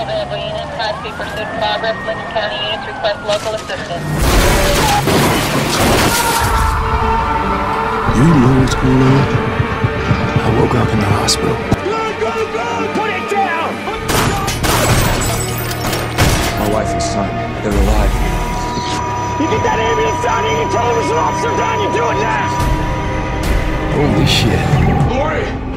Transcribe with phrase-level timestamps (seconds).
[0.00, 1.96] available units, high-speed pursuit in progress.
[2.08, 4.04] Lincoln County units request local assistance.
[8.16, 9.24] You know what's going on?
[10.40, 11.56] I woke up in the hospital.
[12.96, 13.70] Put it down!
[16.60, 17.28] My wife and son,
[17.60, 18.12] they're alive.
[19.40, 22.48] You get that ambulance down here, you there's an officer down, you do it now!
[23.96, 24.60] Holy shit.
[25.12, 25.69] Lori!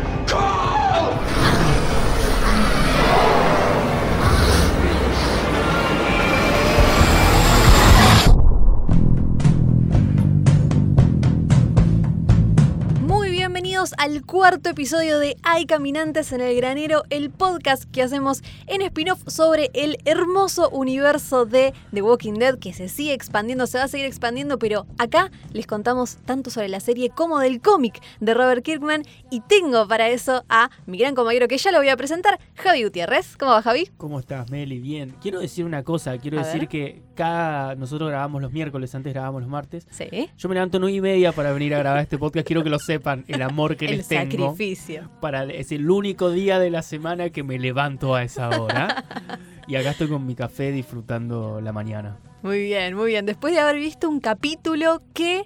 [14.03, 19.21] Al cuarto episodio de Hay Caminantes en el Granero, el podcast que hacemos en spin-off
[19.27, 23.87] sobre el hermoso universo de The Walking Dead que se sigue expandiendo, se va a
[23.87, 28.61] seguir expandiendo, pero acá les contamos tanto sobre la serie como del cómic de Robert
[28.65, 32.41] Kirkman y tengo para eso a mi gran compañero que ya lo voy a presentar,
[32.55, 33.37] Javi Gutiérrez.
[33.37, 33.89] ¿Cómo va Javi?
[33.95, 34.79] ¿Cómo estás, Meli?
[34.79, 35.15] Bien.
[35.21, 36.17] Quiero decir una cosa.
[36.17, 36.67] Quiero A decir ver.
[36.67, 37.75] que cada.
[37.75, 39.87] Nosotros grabamos los miércoles, antes grabamos los martes.
[39.91, 40.29] Sí.
[40.37, 42.45] Yo me levanto nueve y media para venir a grabar este podcast.
[42.45, 44.47] Quiero que lo sepan, el amor que El tengo.
[44.47, 45.09] sacrificio.
[45.21, 49.05] Para, es el único día de la semana que me levanto a esa hora.
[49.67, 52.17] y acá estoy con mi café disfrutando la mañana.
[52.41, 53.25] Muy bien, muy bien.
[53.25, 55.43] Después de haber visto un capítulo que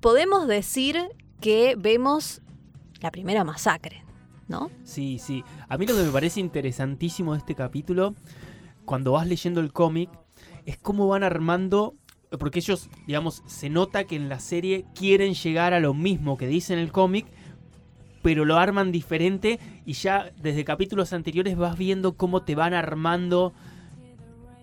[0.00, 0.98] podemos decir
[1.40, 2.40] que vemos
[3.00, 4.04] la primera masacre,
[4.48, 4.70] ¿no?
[4.84, 5.44] Sí, sí.
[5.68, 8.14] A mí lo que me parece interesantísimo de este capítulo,
[8.86, 10.08] cuando vas leyendo el cómic,
[10.64, 11.94] es cómo van armando.
[12.38, 16.46] Porque ellos, digamos, se nota que en la serie quieren llegar a lo mismo que
[16.48, 17.26] dice en el cómic,
[18.24, 23.52] pero lo arman diferente y ya desde capítulos anteriores vas viendo cómo te van armando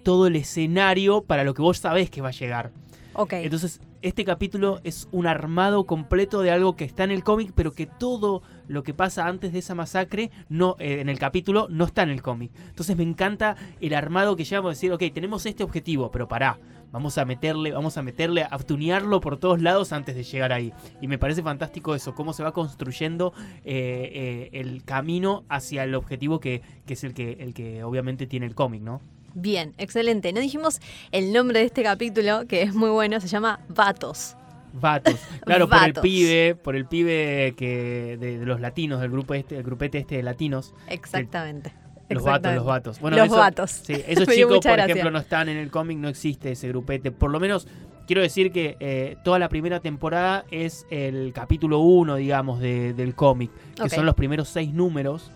[0.01, 2.71] todo el escenario para lo que vos sabés que va a llegar.
[3.13, 3.33] Ok.
[3.33, 7.71] Entonces, este capítulo es un armado completo de algo que está en el cómic, pero
[7.71, 11.85] que todo lo que pasa antes de esa masacre no eh, en el capítulo no
[11.85, 12.51] está en el cómic.
[12.67, 16.57] Entonces me encanta el armado que llevamos a decir, ok, tenemos este objetivo, pero pará,
[16.91, 20.73] vamos a meterle, vamos a meterle, a tunearlo por todos lados antes de llegar ahí.
[21.01, 25.95] Y me parece fantástico eso, cómo se va construyendo eh, eh, el camino hacia el
[25.95, 29.01] objetivo que, que es el que, el que obviamente tiene el cómic, ¿no?
[29.33, 30.33] Bien, excelente.
[30.33, 30.81] No dijimos
[31.11, 34.35] el nombre de este capítulo, que es muy bueno, se llama Vatos.
[34.73, 35.19] Vatos.
[35.45, 39.57] Claro, por el pibe, por el pibe que de, de los latinos, del grupo este,
[39.57, 40.73] el grupete este de latinos.
[40.87, 41.73] Exactamente.
[42.15, 42.99] Los vatos, los vatos.
[42.99, 43.71] Bueno, Los eso- vatos.
[43.71, 44.85] Sí, esos chicos, por gracia.
[44.85, 47.11] ejemplo, no están en el cómic, no existe ese grupete.
[47.11, 47.67] Por lo menos,
[48.07, 53.15] quiero decir que eh, toda la primera temporada es el capítulo 1, digamos, de- del
[53.15, 53.51] cómic,
[53.81, 55.31] que son los primeros seis números.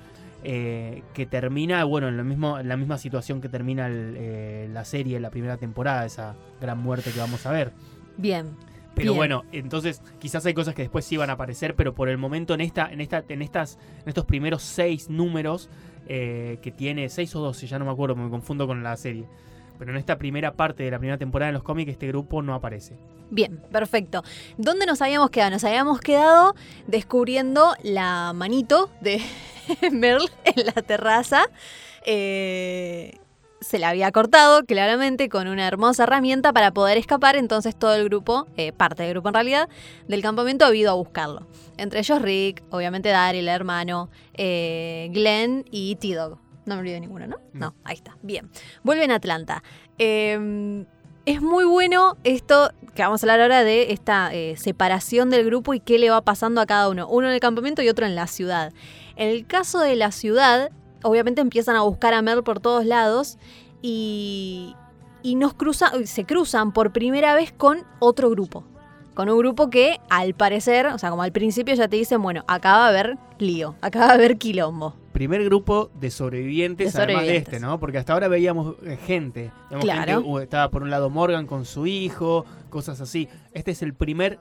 [0.48, 4.70] eh, que termina, bueno, en, lo mismo, en la misma situación que termina el, eh,
[4.72, 7.72] la serie, la primera temporada, esa gran muerte que vamos a ver.
[8.18, 8.50] Bien.
[8.94, 9.16] Pero Bien.
[9.18, 12.54] bueno, entonces quizás hay cosas que después sí van a aparecer, pero por el momento
[12.54, 15.68] en esta, en esta, en estas, en estos primeros seis números
[16.08, 19.26] eh, que tiene, seis o doce, ya no me acuerdo, me confundo con la serie.
[19.78, 22.54] Pero en esta primera parte de la primera temporada en los cómics este grupo no
[22.54, 22.96] aparece.
[23.30, 24.24] Bien, perfecto.
[24.58, 25.52] ¿Dónde nos habíamos quedado?
[25.52, 26.56] Nos habíamos quedado
[26.88, 29.22] descubriendo la manito de
[29.92, 31.50] Merle en la terraza.
[32.06, 33.18] Eh,
[33.66, 37.36] se la había cortado claramente con una hermosa herramienta para poder escapar.
[37.36, 39.70] Entonces todo el grupo, eh, parte del grupo en realidad,
[40.08, 41.48] del campamento ha ido a buscarlo.
[41.78, 46.38] Entre ellos Rick, obviamente Daryl, el hermano, eh, Glenn y T-Dog.
[46.66, 47.38] No me olvidé ninguno, ¿no?
[47.54, 47.68] No.
[47.68, 48.18] No, ahí está.
[48.22, 48.50] Bien.
[48.84, 49.64] Vuelven a Atlanta.
[49.98, 50.86] Eh,
[51.26, 55.74] es muy bueno esto que vamos a hablar ahora de esta eh, separación del grupo
[55.74, 57.08] y qué le va pasando a cada uno.
[57.08, 58.74] Uno en el campamento y otro en la ciudad.
[59.16, 60.70] En el caso de la ciudad,
[61.06, 63.38] obviamente empiezan a buscar a Mel por todos lados
[63.82, 64.76] y,
[65.24, 68.64] y nos cruzan, se cruzan por primera vez con otro grupo.
[69.14, 72.44] Con un grupo que al parecer, o sea, como al principio ya te dicen, bueno,
[72.48, 74.94] acá va a haber lío, acá va a haber quilombo.
[75.14, 77.80] Primer grupo de sobrevivientes, De además de este, ¿no?
[77.80, 79.54] Porque hasta ahora veíamos eh, gente.
[79.80, 80.16] Claro.
[80.16, 83.30] gente, uh, estaba por un lado Morgan con su hijo, cosas así.
[83.54, 84.38] Este es el primer,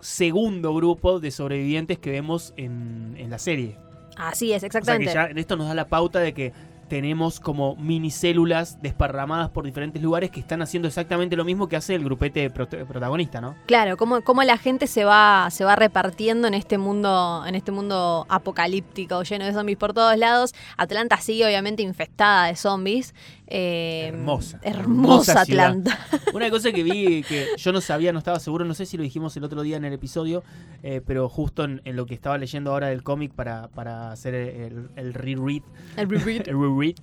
[0.00, 3.78] segundo grupo de sobrevivientes que vemos en, en la serie.
[4.16, 5.06] Así es, O sea exactamente.
[5.06, 6.52] que ya esto nos da la pauta de que
[6.88, 11.94] tenemos como minicélulas desparramadas por diferentes lugares que están haciendo exactamente lo mismo que hace
[11.94, 13.56] el grupete prot- protagonista, ¿no?
[13.66, 17.72] Claro, cómo, cómo la gente se va, se va repartiendo en este mundo, en este
[17.72, 20.54] mundo apocalíptico, lleno de zombies por todos lados.
[20.76, 23.14] Atlanta sigue obviamente infestada de zombies.
[23.46, 25.66] Eh, Hermosa, Hermosa hermosa ciudad.
[25.66, 25.98] Atlanta.
[26.34, 29.02] Una cosa que vi que yo no sabía, no estaba seguro, no sé si lo
[29.02, 30.42] dijimos el otro día en el episodio,
[30.82, 34.34] eh, pero justo en, en lo que estaba leyendo ahora del cómic para, para hacer
[34.34, 35.62] el, el reread,
[35.96, 36.48] El repeat.
[36.48, 36.94] el reread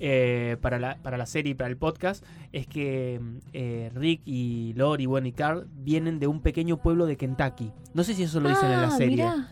[0.00, 3.20] eh, para, la, para la serie y para el podcast, es que
[3.52, 7.70] eh, Rick y Lori, bueno, y Carl vienen de un pequeño pueblo de Kentucky.
[7.94, 9.16] No sé si eso lo dicen en la Ah, serie.
[9.16, 9.48] mirá.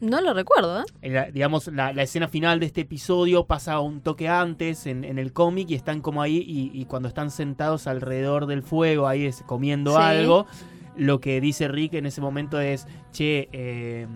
[0.00, 1.10] No lo recuerdo, ¿eh?
[1.10, 5.18] La- digamos, la, la escena final de este episodio pasa un toque antes en, en
[5.18, 9.24] el cómic y están como ahí y, y cuando están sentados alrededor del fuego, ahí
[9.24, 10.02] es, comiendo Sí.
[10.02, 10.46] algo,
[10.96, 14.06] lo que dice Rick en ese momento es, che, eh,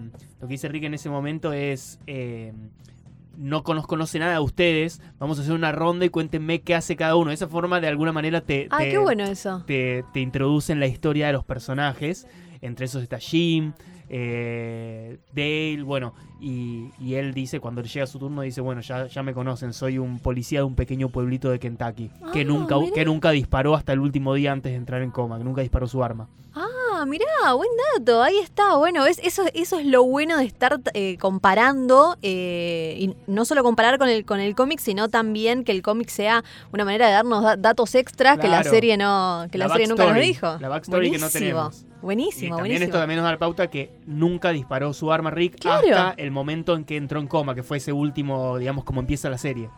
[0.40, 2.52] lo que dice Rick en ese momento es, eh,
[3.36, 6.74] no conozco no sé nada de ustedes, vamos a hacer una ronda y cuéntenme qué
[6.74, 7.28] hace cada uno.
[7.28, 9.62] De esa forma, de alguna manera, te, Ah, te- qué bueno eso.
[9.66, 12.26] te, te introduce en la historia de los personajes.
[12.60, 13.72] Entre esos está Jim,
[14.10, 19.06] eh, Dale, bueno, y, y él dice, cuando le llega su turno, dice, bueno, ya,
[19.06, 22.78] ya me conocen, soy un policía de un pequeño pueblito de Kentucky, que, Ah, nunca,
[22.78, 22.92] mirá.
[22.94, 25.86] que nunca disparó hasta el último día antes de entrar en coma, que nunca disparó
[25.86, 26.28] su arma.
[26.54, 28.76] Ah, mirá, buen dato, ahí está.
[28.76, 33.62] Bueno, es, eso, eso es lo bueno de estar eh, comparando, eh, y no solo
[33.62, 37.12] comparar con el, con el cómic, sino también que el cómic sea una manera de
[37.12, 40.56] darnos da- datos extras que la serie no, que la, La serie nunca nos dijo.
[40.60, 41.28] la backstory que no
[42.02, 42.46] Buenísimo.
[42.46, 42.84] Y también buenísimo.
[42.84, 45.86] esto también nos da la pauta que nunca disparó su arma Rick Claro.
[45.88, 49.28] hasta el momento en que entró en coma, que fue ese último, digamos, como empieza
[49.30, 49.68] la serie.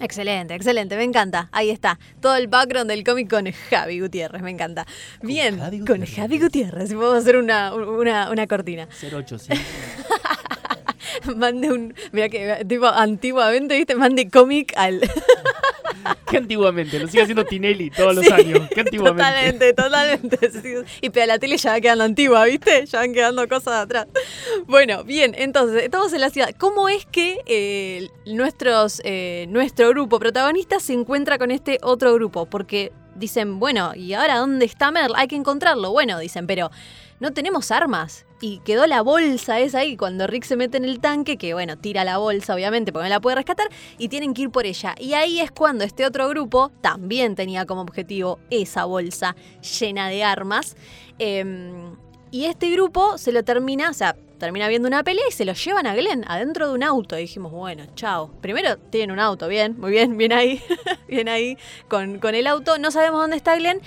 [0.00, 1.48] Excelente, excelente, me encanta.
[1.50, 1.98] Ahí está.
[2.20, 4.86] Todo el background del cómic con Javi Gutiérrez, me encanta.
[5.22, 6.04] Bien, Javi con.
[6.06, 6.94] Javi Gutiérrez.
[6.94, 8.86] Podemos hacer una, una, una cortina.
[9.02, 9.60] 085.
[11.36, 11.94] Mande un.
[12.12, 13.94] Mira que, tipo, antiguamente, ¿viste?
[13.96, 15.00] Mande cómic al.
[16.30, 18.68] que antiguamente, lo sigue haciendo Tinelli todos los Sí, años.
[18.74, 19.22] Que antiguamente.
[19.24, 20.50] Totalmente, totalmente.
[20.50, 22.86] Sí, Y pero la tele ya va quedando antigua, ¿viste?
[22.86, 24.06] Ya van quedando cosas atrás.
[24.66, 26.50] Bueno, bien, entonces, estamos en la ciudad.
[26.58, 32.46] ¿Cómo es que eh, nuestros, eh, nuestro grupo protagonista se encuentra con este otro grupo?
[32.46, 35.14] Porque dicen, bueno, ¿y ahora dónde está Merle?
[35.16, 35.90] Hay que encontrarlo.
[35.90, 36.70] Bueno, dicen, pero
[37.20, 38.24] no tenemos armas.
[38.40, 41.76] Y quedó la bolsa esa ahí cuando Rick se mete en el tanque, que bueno,
[41.76, 43.68] tira la bolsa obviamente porque no la puede rescatar,
[43.98, 44.94] y tienen que ir por ella.
[44.98, 49.34] Y ahí es cuando este otro grupo también tenía como objetivo esa bolsa
[49.80, 50.76] llena de armas.
[51.18, 51.96] Em,
[52.30, 55.52] y este grupo se lo termina, o sea, termina viendo una pelea y se lo
[55.52, 57.18] llevan a Glenn adentro de un auto.
[57.18, 58.30] Y dijimos, bueno, chao.
[58.40, 60.62] Primero tienen un auto, bien, muy bien, bien ahí,
[61.08, 61.58] bien ahí
[61.88, 62.78] con, con el auto.
[62.78, 63.80] No sabemos dónde está Glenn.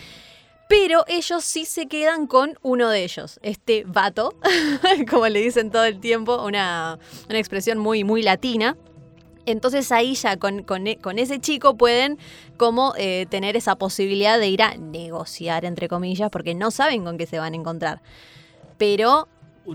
[0.72, 4.34] Pero ellos sí se quedan con uno de ellos, este vato,
[5.10, 6.98] como le dicen todo el tiempo, una,
[7.30, 8.78] una expresión muy, muy latina.
[9.46, 12.18] Entonces ahí ya con, con e- con ese chico pueden
[12.56, 17.18] como eh, tener esa posibilidad de ir a negociar, entre comillas, porque no saben con
[17.18, 18.02] qué se van a encontrar.
[18.78, 19.28] Pero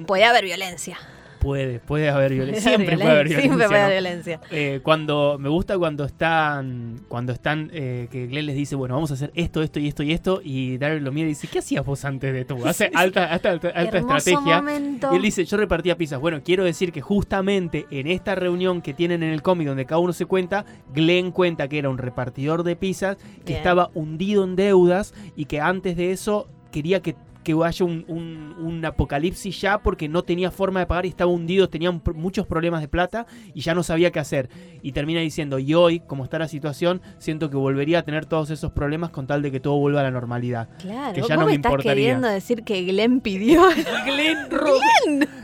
[0.06, 0.98] puede haber violencia.
[1.38, 2.62] Puede, puede haber violencia.
[2.62, 3.40] Siempre puede haber violencia.
[3.40, 4.08] Siempre puede haber ¿no?
[4.08, 4.40] violencia.
[4.50, 9.10] Eh, cuando me gusta cuando están cuando están eh, que Glenn les dice bueno vamos
[9.10, 11.58] a hacer esto esto y esto y esto y Daryl lo mira y dice qué
[11.60, 15.12] hacías vos antes de tú hace alta alta, alta, alta estrategia momento.
[15.12, 18.94] y él dice yo repartía pizzas bueno quiero decir que justamente en esta reunión que
[18.94, 22.62] tienen en el cómic donde cada uno se cuenta Glenn cuenta que era un repartidor
[22.62, 23.58] de pizzas que Bien.
[23.58, 27.14] estaba hundido en deudas y que antes de eso quería que
[27.46, 31.30] que haya un, un- un apocalipsis ya porque no tenía forma de pagar y estaba
[31.30, 34.48] hundido, tenía un- muchos problemas de plata y ya no sabía qué hacer.
[34.82, 38.50] Y termina diciendo, y hoy, como está la situación, siento que volvería a tener todos
[38.50, 40.68] esos problemas con tal de que todo vuelva a la normalidad.
[40.80, 41.94] Claro, que vos ya no me me estás importaría.
[41.94, 43.62] queriendo decir que Glenn pidió.
[44.04, 44.80] Glenn, ro-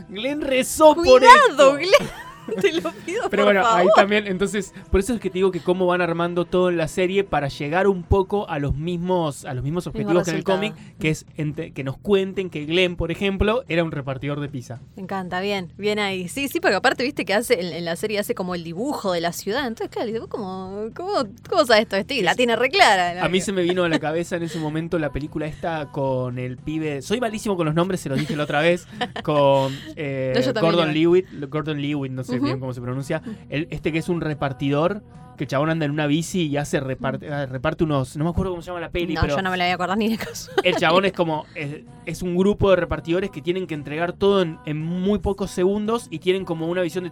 [0.09, 1.73] Glenn rezó por Cuidado, esto.
[1.77, 2.09] Glenn.
[2.61, 3.81] Te lo pido Pero por bueno, favor.
[3.81, 6.77] ahí también, entonces, por eso es que te digo que cómo van armando todo en
[6.77, 10.37] la serie para llegar un poco a los mismos, a los mismos objetivos que en
[10.37, 14.49] el cómic, que es que nos cuenten que Glenn, por ejemplo, era un repartidor de
[14.49, 14.81] pizza.
[14.95, 16.27] Me encanta, bien, bien ahí.
[16.27, 19.11] Sí, sí, porque aparte viste que hace en, en la serie hace como el dibujo
[19.11, 19.67] de la ciudad.
[19.67, 21.11] Entonces, claro, digo, ¿cómo, cómo,
[21.49, 21.95] cómo sabes esto?
[21.95, 23.23] Este, la tiene re clara.
[23.23, 26.37] A mí se me vino a la cabeza en ese momento la película esta con
[26.39, 27.01] el pibe.
[27.01, 28.87] Soy malísimo con los nombres, se los dije la otra vez.
[29.23, 30.93] Con eh, No, Gordon.
[30.93, 31.27] Lewitt.
[31.49, 32.45] Gordon Lewitt, no sé Ujú.
[32.45, 33.21] bien cómo se pronuncia.
[33.49, 35.01] El- este que es un repartidor.
[35.35, 38.15] Que el chabón anda en una bici y hace reparte, ah, reparte unos.
[38.17, 39.71] No me acuerdo cómo se llama la peli, No, pero yo no me la voy
[39.71, 40.51] a acordar ni de caso.
[40.63, 41.47] el chabón es como.
[41.55, 45.49] Es, es un grupo de repartidores que tienen que entregar todo en, en muy pocos
[45.49, 47.11] segundos y tienen como una visión de.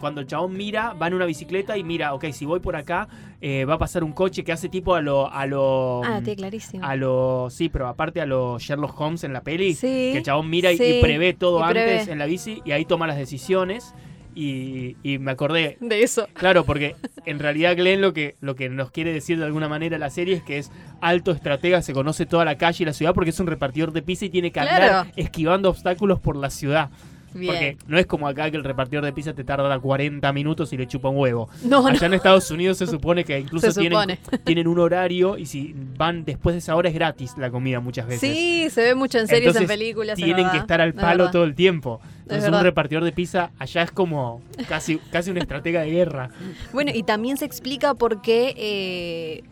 [0.00, 3.08] Cuando el chabón mira, va en una bicicleta y mira, ok, si voy por acá,
[3.42, 5.30] eh, va a pasar un coche que hace tipo a lo.
[5.30, 6.82] A lo Ah, tiene clarísimo.
[6.86, 7.48] a lo.
[7.50, 9.74] Sí, pero aparte a lo Sherlock Holmes en la peli.
[9.74, 12.62] Sí, Que el chabón mira y- sí, y prevé todo y antes en la bici
[12.64, 13.94] y ahí toma las decisiones.
[14.34, 16.28] Y, y me acordé, De eso.
[16.34, 16.94] claro, porque
[17.26, 20.36] en realidad Glenn lo que, lo que nos quiere decir de alguna manera la serie
[20.36, 20.70] es que es
[21.00, 24.02] alto estratega, se conoce toda la calle y la ciudad porque es un repartidor de
[24.02, 25.10] pizza y tiene que andar Claro.
[25.16, 26.90] esquivando obstáculos por la ciudad.
[27.34, 27.52] Bien.
[27.52, 30.76] Porque no es como acá que el repartidor de pizza te tarda 40 minutos y
[30.76, 31.48] le chupa un huevo.
[31.62, 31.88] No, no.
[31.88, 36.54] Allá en Estados Unidos se supone que incluso tienen, un horario y si van después
[36.54, 38.20] de esa hora es gratis la comida muchas veces.
[38.20, 40.16] Sí, se ve mucho en series, en películas.
[40.16, 42.00] Tienen que estar al palo todo el tiempo.
[42.22, 46.30] Entonces un repartidor de pizza allá es como casi, casi una estratega de guerra.
[46.72, 49.42] Bueno, y también se explica por qué eh,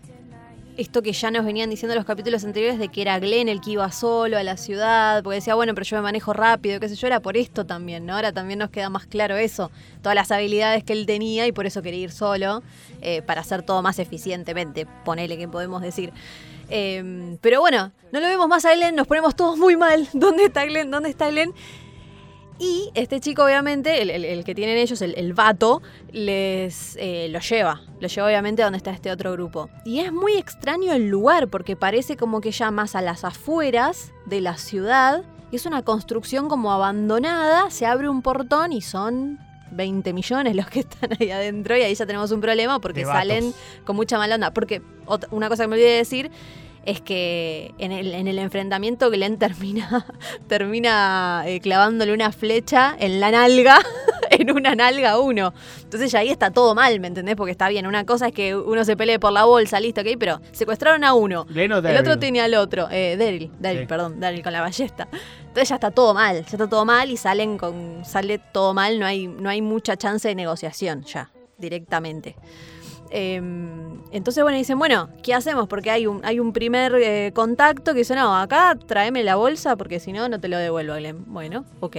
[0.79, 3.73] esto que ya nos venían diciendo los capítulos anteriores de que era Glenn el que
[3.73, 6.95] iba solo a la ciudad, porque decía, bueno, pero yo me manejo rápido, qué sé
[6.95, 8.15] yo, era por esto también, ¿no?
[8.15, 11.67] Ahora también nos queda más claro eso, todas las habilidades que él tenía y por
[11.67, 12.63] eso quería ir solo,
[13.03, 16.13] eh, para hacer todo más eficientemente, ponele que podemos decir.
[16.71, 20.09] Eh, pero bueno, no lo vemos más a Glenn, nos ponemos todos muy mal.
[20.13, 20.93] ¿Dónde está Glenn?
[20.93, 21.53] ¿Dónde está Glenn?
[22.61, 25.81] Y este chico, obviamente, el, el- el que tienen ellos, el, el vato,
[26.13, 27.83] les eh, lo lleva.
[28.01, 29.71] Lo lleva, obviamente, a donde está este otro grupo.
[29.85, 34.13] Y es muy extraño el lugar, porque parece como que ya más a las afueras
[34.27, 35.23] de la ciudad.
[35.53, 37.71] Y es una construcción como abandonada.
[37.71, 39.39] Se abre un portón y son
[39.71, 41.77] 20 millones los que están ahí adentro.
[41.77, 44.53] Y ahí ya tenemos un problema porque salen con mucha mala onda.
[44.53, 46.31] Porque ot- una cosa que me olvidé de decir
[46.85, 50.07] es que en el, en el enfrentamiento Glenn termina,
[50.49, 53.79] termina eh, clavándole una flecha en la nalga,
[54.31, 55.53] en una nalga a uno.
[55.83, 57.37] Entonces ya ahí está todo mal, ¿me entendés?
[57.37, 60.09] Porque está bien, una cosa es que uno se pelee por la bolsa, listo, ok,
[60.19, 61.45] pero secuestraron a uno.
[61.47, 63.87] Glenn o El otro tenía al otro, eh, Daryl, Daryl, Sí.
[63.87, 65.09] perdón, Daryl con la ballesta.
[65.41, 68.99] Entonces ya está todo mal, ya está todo mal y salen con, sale todo mal,
[68.99, 72.37] no hay, no hay mucha chance de negociación ya, directamente.
[73.11, 73.41] Eh,
[74.11, 75.69] entonces, bueno, dicen, bueno, ¿qué hacemos?
[75.69, 79.77] Porque hay un, hay un primer eh, contacto que dice, no, acá tráeme la bolsa
[79.77, 81.25] porque si no, no te lo devuelvo, Glenn.
[81.27, 81.97] Bueno, ok.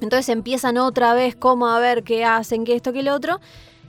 [0.00, 3.40] Entonces empiezan otra vez como a ver qué hacen, qué esto, qué lo otro.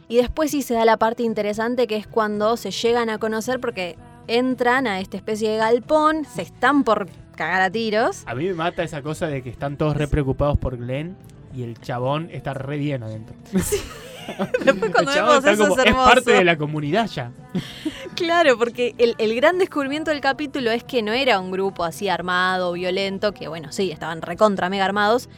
[0.08, 3.60] Y después sí se da la parte interesante que es cuando se llegan a conocer
[3.60, 3.96] porque
[4.28, 8.24] entran a esta especie de galpón, se están por cagar a tiros.
[8.26, 11.16] A mí me mata esa cosa de que están todos re preocupados por Glenn
[11.56, 13.36] y el chabón está re bien adentro.
[14.66, 17.32] Después cuando vemos eso como, es es parte de la comunidad ya.
[18.16, 22.10] Claro, porque el, el gran descubrimiento del capítulo es que no era un grupo así
[22.10, 25.30] armado, violento, que bueno, sí, estaban recontra mega armados,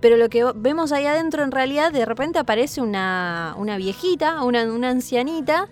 [0.00, 4.62] pero lo que vemos ahí adentro en realidad de repente aparece una, una viejita, una,
[4.64, 5.68] una ancianita,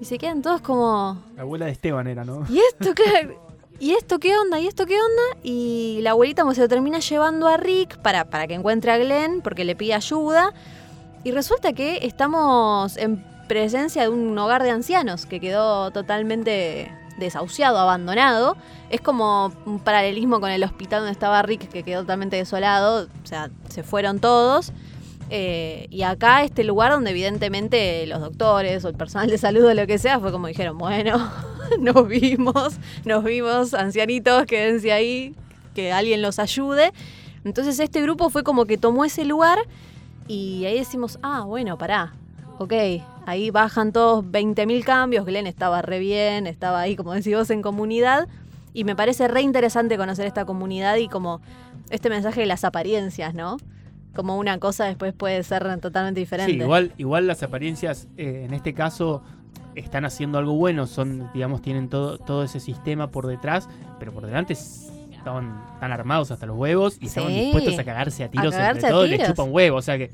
[0.00, 2.46] y se quedan todos como, La abuela de Esteban era, ¿no?
[2.48, 3.36] ¿y esto qué?
[3.80, 4.58] ¿Y esto qué onda?
[4.58, 5.40] ¿Y esto qué onda?
[5.44, 8.98] Y la abuelita como se lo termina llevando a Rick para, para que encuentre a
[8.98, 10.52] Glenn, porque le pide ayuda.
[11.28, 17.76] Y resulta que estamos en presencia de un hogar de ancianos que quedó totalmente desahuciado,
[17.78, 18.56] abandonado.
[18.88, 23.08] Es como un paralelismo con el hospital donde estaba Rick, que quedó totalmente desolado.
[23.22, 24.72] O sea, se fueron todos.
[25.28, 29.74] Eh, y acá este lugar donde evidentemente los doctores o el personal de salud o
[29.74, 31.30] lo que sea fue como dijeron, bueno,
[31.78, 35.34] nos vimos, nos vimos, ancianitos, quédense ahí,
[35.74, 36.94] que alguien los ayude.
[37.44, 39.58] Entonces este grupo fue como que tomó ese lugar
[40.28, 42.12] y ahí decimos, ah, bueno, pará,
[42.58, 42.72] ok,
[43.26, 47.62] ahí bajan todos 20.000 cambios, Glenn estaba re bien, estaba ahí, como decís vos, en
[47.62, 48.28] comunidad.
[48.74, 51.40] Y me parece re interesante conocer esta comunidad y como
[51.90, 53.56] este mensaje de las apariencias, ¿no?
[54.14, 56.52] Como una cosa después puede ser totalmente diferente.
[56.52, 59.22] Sí, igual, igual las apariencias eh, en este caso
[59.74, 63.68] están haciendo algo bueno, son, digamos, tienen todo, todo ese sistema por detrás,
[63.98, 64.54] pero por delante
[65.18, 67.40] estaban tan armados hasta los huevos y estaban Sí.
[67.40, 69.28] dispuestos a cagarse a tiros cagarse entre a todos tiros.
[69.28, 69.76] chupan huevo.
[69.76, 70.10] O sea que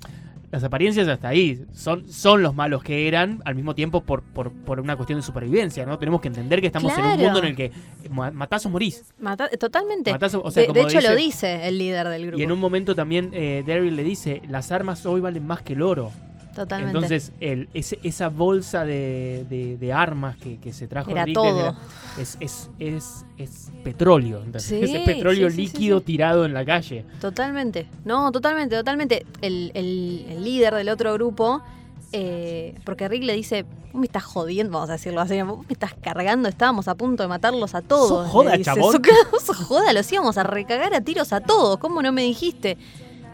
[0.50, 4.52] las apariencias hasta ahí son, son los malos que eran, al mismo tiempo por, por,
[4.52, 5.98] por una cuestión de supervivencia, ¿no?
[5.98, 7.72] Tenemos que entender que estamos en un mundo en el que
[8.10, 9.02] ma- matás o morís.
[9.18, 10.12] Mata- totalmente.
[10.12, 12.38] Matás o- o sea, de, como de hecho lo dice- dice el líder del grupo.
[12.38, 15.72] Y en un momento también eh, Daryl le dice, las armas hoy valen más que
[15.72, 16.12] el oro.
[16.54, 16.96] Totalmente.
[16.96, 21.74] Entonces, el, ese- esa bolsa de, de- de armas que, que se trajo Era todo.
[22.18, 24.38] es, es, es, es petróleo.
[24.38, 24.62] ¿entendés?
[24.64, 26.04] Sí, es petróleo sí, líquido sí.
[26.04, 27.04] tirado en la calle.
[27.20, 27.86] Totalmente.
[28.04, 29.26] No, totalmente, totalmente.
[29.42, 31.60] El, el- el líder del otro grupo,
[32.12, 35.72] eh, porque Rick le dice, vos me estás jodiendo, vamos a decirlo así, vos me
[35.72, 38.08] estás cargando, estábamos a punto de matarlos a todos.
[38.08, 38.70] ¿Sos joda, le dice.
[38.72, 38.92] chabón?
[39.32, 42.76] "Sos- sos joda, los íbamos a recagar a tiros a todos, ¿cómo no me dijiste?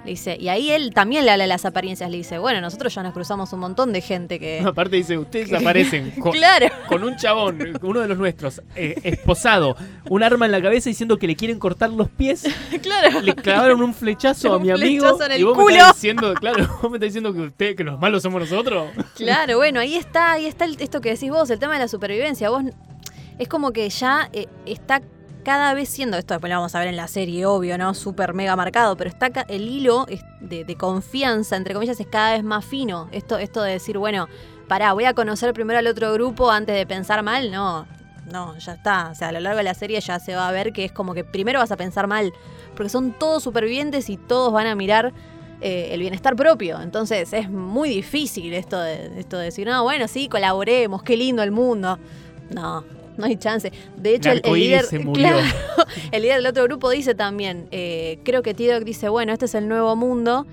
[0.04, 2.94] Le dice, y ahí él también le habla de las apariencias, le dice, bueno, nosotros
[2.94, 4.60] ya nos cruzamos un montón de gente que...
[4.66, 6.68] Aparte dice, ustedes aparecen con, claro.
[6.88, 9.76] con un chabón, uno de los nuestros, eh, esposado,
[10.08, 12.44] un arma en la cabeza diciendo que le quieren cortar los pies.
[12.80, 13.20] Claro.
[13.20, 15.04] Le clavaron un flechazo a mi amigo.
[15.04, 15.76] flechazo en el y vos me culo.
[15.76, 18.88] estás diciendo, claro, vos me estás diciendo que usted, que los malos somos nosotros.
[19.16, 21.88] Claro, bueno, ahí está, ahí está el- esto que decís vos, el tema de la
[21.88, 22.48] supervivencia.
[22.48, 22.62] Vos
[23.38, 25.02] es como que ya eh, está
[25.42, 27.94] cada vez siendo, esto después lo vamos a ver en la serie, obvio, ¿no?
[27.94, 30.06] Súper mega marcado, pero está el hilo
[30.40, 33.08] de confianza, entre comillas, es cada vez más fino.
[33.12, 34.28] Esto, esto de decir, bueno,
[34.70, 37.86] pará, voy a conocer primero al otro grupo antes de pensar mal, no.
[38.30, 39.08] No, ya está.
[39.10, 40.92] O sea, a lo largo de la serie ya se va a ver que es
[40.92, 42.32] como que primero vas a pensar mal.
[42.76, 45.12] Porque son todos supervivientes y todos van a mirar
[45.60, 46.80] eh, el bienestar propio.
[46.80, 51.42] Entonces es muy difícil esto de, esto de decir, no, bueno, sí, colaboremos, qué lindo
[51.42, 51.98] el mundo.
[52.54, 52.84] No,
[53.16, 53.72] no hay chance.
[53.96, 55.28] De hecho, el, líder, se murió.
[55.28, 55.42] claro,
[56.10, 59.54] el líder del otro grupo dice también, eh, creo que T-Dog dice, bueno, este es
[59.54, 60.46] el nuevo mundo.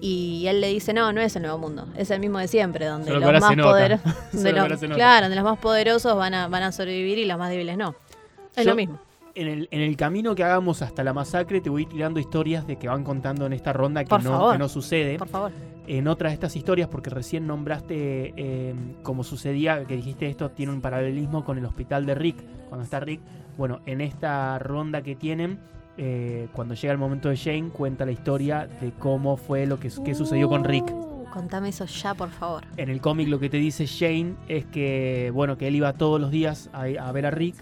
[0.00, 2.84] Y él le dice, no, no es el nuevo mundo, es el mismo de siempre,
[2.84, 4.12] donde Solo los más poderosos,
[4.94, 7.94] claro, donde los más poderosos van a, van a sobrevivir y los más débiles no.
[8.54, 9.00] Es Yo- lo mismo.
[9.34, 12.76] En el, en el camino que hagamos hasta la masacre te voy tirando historias de
[12.76, 14.52] que van contando en esta ronda que, Por no, favor.
[14.52, 15.18] que no sucede.
[15.18, 15.50] Por favor.
[15.86, 20.72] En otras de estas historias, porque recién nombraste eh, como sucedía, que dijiste esto tiene
[20.72, 22.36] un paralelismo con el hospital de Rick,
[22.68, 23.20] cuando está Rick.
[23.58, 25.58] Bueno, en esta ronda que tienen,
[25.96, 29.90] eh, cuando llega el momento de Jane, cuenta la historia de cómo fue lo que,
[30.04, 30.90] que sucedió con Rick.
[30.90, 32.64] Uh, contame eso ya, por favor.
[32.78, 36.20] En el cómic lo que te dice Shane es que, bueno, que él iba todos
[36.20, 37.56] los días a, a ver a Rick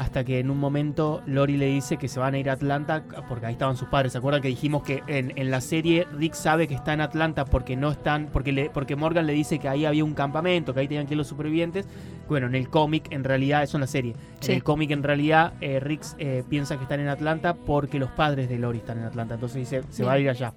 [0.00, 3.04] hasta que en un momento Lori le dice que se van a ir a Atlanta
[3.28, 4.12] porque ahí estaban sus padres.
[4.12, 7.44] ¿Se acuerdan que dijimos que en, en la serie Rick sabe que está en Atlanta
[7.44, 10.80] porque no están, porque le, porque Morgan le dice que ahí había un campamento, que
[10.80, 11.86] ahí tenían que ir los supervivientes?
[12.30, 14.52] Bueno, en el cómic en realidad, eso en la serie, Sí.
[14.52, 18.10] en el cómic en realidad eh, Rick eh, piensa que están en Atlanta porque los
[18.10, 20.54] padres de Lori están en Atlanta, entonces dice, se va a ir allá.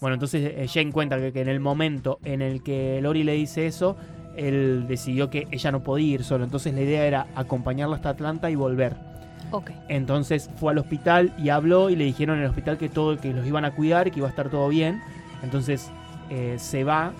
[0.00, 3.34] Bueno, entonces eh, Jane cuenta que, que en el momento en el que Lori le
[3.34, 3.98] dice eso,
[4.36, 6.44] él decidió que ella no podía ir solo.
[6.44, 8.96] Entonces la idea era acompañarla hasta Atlanta y volver.
[9.50, 9.70] Ok.
[9.88, 13.32] Entonces fue al hospital y habló y le dijeron en el hospital que todo, que
[13.32, 15.00] los iban a cuidar y que iba a estar todo bien.
[15.42, 15.90] Entonces
[16.30, 17.12] eh, se va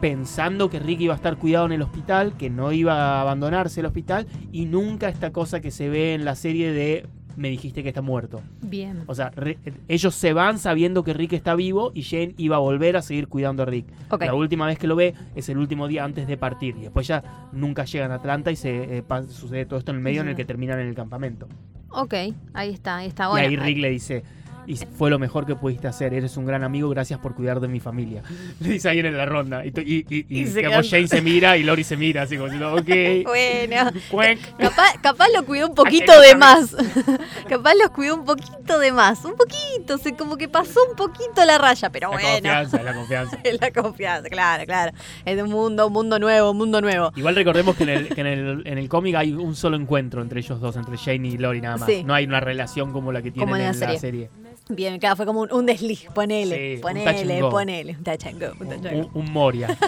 [0.00, 3.80] pensando que Rick iba a estar cuidado en el hospital, que no iba a abandonarse
[3.80, 7.82] el hospital y nunca esta cosa que se ve en la serie de me dijiste
[7.82, 8.40] que está muerto.
[8.60, 9.02] Bien.
[9.06, 9.58] O sea, re-
[9.88, 13.28] ellos se van sabiendo que Rick está vivo y Jane iba a volver a seguir
[13.28, 13.86] cuidando a Rick.
[14.10, 14.22] Ok.
[14.24, 16.76] La última vez que lo ve es el último día antes de partir.
[16.76, 19.98] Y después ya nunca llegan a Atlanta y se eh, pa- sucede todo esto en
[19.98, 21.48] el medio en el que terminan en el campamento.
[21.90, 22.14] Ok,
[22.54, 23.28] ahí está, ahí está.
[23.28, 24.22] Bueno, y ahí Rick le dice,
[24.66, 27.68] y fue lo mejor que pudiste hacer, eres un gran amigo, gracias por cuidar de
[27.68, 28.22] mi familia.
[28.60, 29.64] Le dice ahí en la ronda.
[29.66, 32.74] Y, y, y- se digamos, Jane se mira y Lori se mira, así como diciendo,
[32.74, 33.26] ok.
[33.32, 34.40] Bueno, cuenc".
[34.58, 36.74] capaz, capaz lo cuidó un poquito de más.
[37.48, 39.24] capaz los cuidó un poquito de más.
[39.24, 42.30] Un poquito, se como que pasó un poquito la raya, pero La bueno.
[42.32, 43.38] confianza, la confianza.
[43.42, 44.92] Es la confianza, claro, claro.
[45.24, 47.12] Es un mundo, un mundo nuevo, un mundo nuevo.
[47.16, 50.22] Igual recordemos que en el, que en el, en el cómic hay un solo encuentro
[50.22, 51.88] entre ellos dos, entre Jane y Lori nada más.
[51.88, 52.04] Sí.
[52.04, 53.98] No hay una relación como la que tienen Como en en, la la serie.
[53.98, 54.30] serie.
[54.68, 56.06] Bien, claro, fue como un, un desliz.
[56.14, 57.96] Ponele, Sí, ponele, ponele.
[57.96, 59.10] Un touch and go, un touch and go.
[59.14, 59.76] Un, un Moria.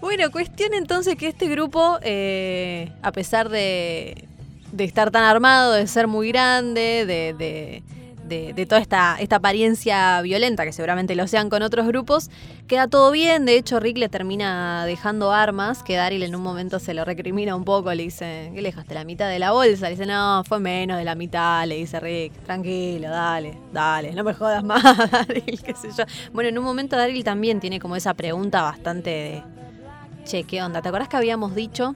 [0.00, 4.26] Bueno, cuestión entonces que este grupo, eh, a pesar de,
[4.72, 7.82] de estar tan armado, de ser muy grande, de, de-
[8.28, 12.30] de- toda esta, esta apariencia violenta, que seguramente lo sean con otros grupos,
[12.66, 13.44] queda todo bien.
[13.44, 17.54] De hecho, Rick le termina dejando armas, que Daryl en un momento se lo recrimina
[17.54, 18.94] un poco, le dice, ¿qué le dejaste?
[18.94, 19.86] ¿La mitad de la bolsa?
[19.86, 24.24] Le dice, no, fue menos de la mitad, le dice Rick, tranquilo, dale, dale, no
[24.24, 26.04] me jodas más, Daryl, qué sé yo.
[26.32, 29.42] Bueno, en un momento Daryl también tiene como esa pregunta bastante de
[30.24, 30.82] che, ¿qué onda?
[30.82, 31.94] ¿Te acordás que habíamos dicho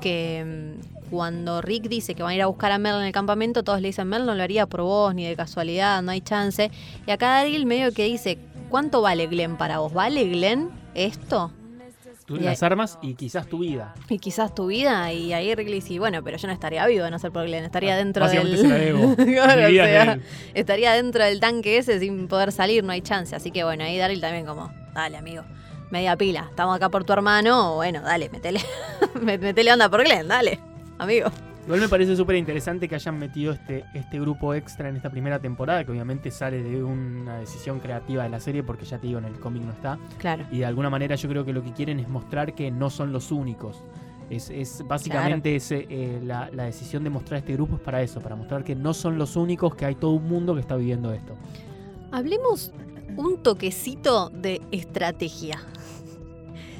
[0.00, 3.12] que mm, cuando Rick dice que van a ir a buscar a Mel en el
[3.12, 6.20] campamento, todos le dicen, Mel no lo haría por vos, ni de casualidad, no hay
[6.20, 6.70] chance?
[7.06, 9.92] Y acá Daryl medio que dice, ¿cuánto vale Glenn para vos?
[9.92, 11.52] ¿Vale Glenn esto?
[12.28, 13.92] Las armas y quizás tu vida.
[14.08, 17.02] Y quizás tu vida, y ahí Rick le dice, bueno, pero yo no estaría vivo
[17.04, 18.56] de no ser por Glenn, estaría Ah, dentro del...
[18.56, 19.16] se la debo.
[19.16, 20.18] Claro, Mi vida o de sea,
[20.54, 23.34] estaría dentro del tanque ese sin poder salir, no hay chance.
[23.34, 25.42] Así que bueno, ahí Daryl también como, dale amigo,
[25.90, 28.60] media pila, estamos acá por tu hermano, bueno, dale, metele,
[29.20, 30.60] metele onda por Glenn, dale,
[31.00, 31.30] amigo.
[31.64, 35.38] Igual me parece súper interesante que hayan metido este, este grupo extra en esta primera
[35.38, 39.18] temporada, que obviamente sale de una decisión creativa de la serie, porque ya te digo,
[39.18, 39.98] en el cómic no está.
[40.18, 40.46] Claro.
[40.50, 43.12] Y de alguna manera yo creo que lo que quieren es mostrar que no son
[43.12, 43.84] los únicos.
[44.30, 48.20] Es, es básicamente ese, eh, la, la decisión de mostrar este grupo es para eso,
[48.20, 51.12] para mostrar que no son los únicos, que hay todo un mundo que está viviendo
[51.12, 51.34] esto.
[52.10, 52.72] Hablemos
[53.16, 55.60] un toquecito de estrategia.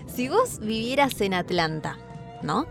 [0.06, 1.98] Si vos vivieras en Atlanta,
[2.42, 2.66] ¿no?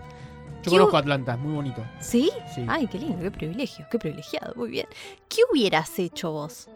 [0.59, 1.83] Yo ¿Qué conozco Atlanta, es muy bonito.
[1.99, 2.29] ¿Sí?
[2.53, 2.65] Sí.
[2.67, 4.87] Ay, qué lindo, qué privilegio, qué privilegiado, muy bien.
[5.29, 6.67] ¿Qué hubieras hecho vos?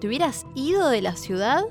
[0.00, 1.62] ¿Te hubieras ido de la ciudad?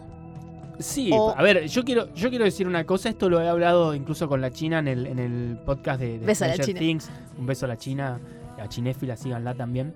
[0.80, 3.94] Sí, O- a ver, yo quiero, yo quiero decir una cosa, esto lo he hablado
[3.94, 6.80] incluso con la China en el, en el podcast de, de Beso a la China.
[6.80, 7.10] Things.
[7.38, 8.20] Un beso a la China,
[8.58, 9.94] a Chinéfila, síganla también.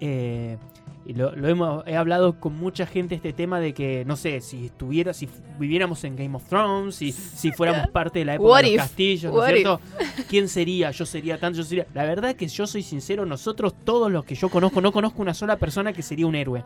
[0.00, 0.58] Eh,
[1.06, 4.40] y lo, lo hemos, he hablado con mucha gente este tema de que, no sé,
[4.40, 8.50] si estuviera, si viviéramos en Game of Thrones, si, si fuéramos parte de la época
[8.50, 8.80] What de los if?
[8.80, 9.80] castillos, ¿no es cierto?
[10.28, 10.90] ¿Quién sería?
[10.90, 11.86] Yo sería tanto, yo sería.
[11.94, 15.32] La verdad que yo soy sincero, nosotros, todos los que yo conozco, no conozco una
[15.32, 16.64] sola persona que sería un héroe.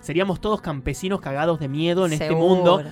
[0.00, 2.82] Seríamos todos campesinos cagados de miedo en este mundo.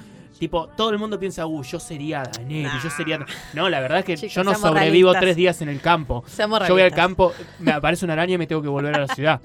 [0.41, 3.27] Tipo, todo el mundo piensa, uh, yo sería Daenerys, yo sería...
[3.53, 5.21] No, la verdad es que Chicos, yo no sobrevivo realistas.
[5.21, 6.25] tres días en el campo.
[6.27, 9.01] Seamos Yo voy al campo, me aparece una araña y me tengo que volver a
[9.01, 9.43] la ciudad.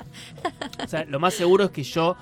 [0.82, 2.16] O sea, lo más seguro es que yo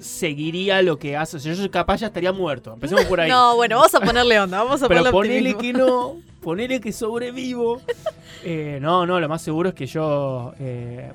[0.00, 1.36] seguiría lo que hace.
[1.36, 2.74] O sea, yo capaz ya estaría muerto.
[2.74, 3.30] Empecemos por ahí.
[3.30, 6.90] No, bueno, vamos a ponerle onda, vamos a Pero ponerle ponele que no, ponele que
[6.90, 7.80] sobrevivo.
[8.42, 11.12] Eh, no, no, lo más seguro es que yo eh,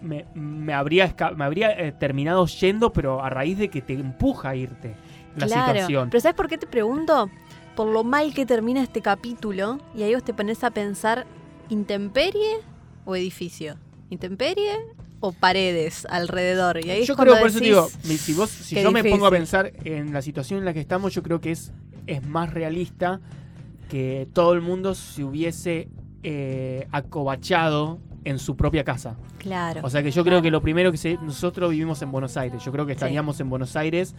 [0.00, 4.48] me, me habría, me habría eh, terminado yendo, pero a raíz de que te empuja
[4.48, 4.94] a irte
[5.40, 5.72] la claro.
[5.72, 6.10] situación.
[6.10, 7.30] Pero ¿sabes por qué te pregunto?
[7.76, 11.26] Por lo mal que termina este capítulo y ahí vos te pones a pensar
[11.68, 12.58] intemperie
[13.04, 13.76] o edificio.
[14.10, 14.72] Intemperie
[15.20, 16.84] o paredes alrededor.
[16.84, 19.30] Y ahí yo creo, por eso te digo, si, vos, si yo me pongo a
[19.30, 21.72] pensar en la situación en la que estamos, yo creo que es,
[22.06, 23.20] es más realista
[23.88, 25.88] que todo el mundo se hubiese
[26.22, 29.16] eh, acobachado en su propia casa.
[29.38, 29.80] Claro.
[29.84, 32.62] O sea que yo creo que lo primero que se, nosotros vivimos en Buenos Aires,
[32.64, 32.96] yo creo que Sí.
[32.96, 34.14] estaríamos en Buenos Aires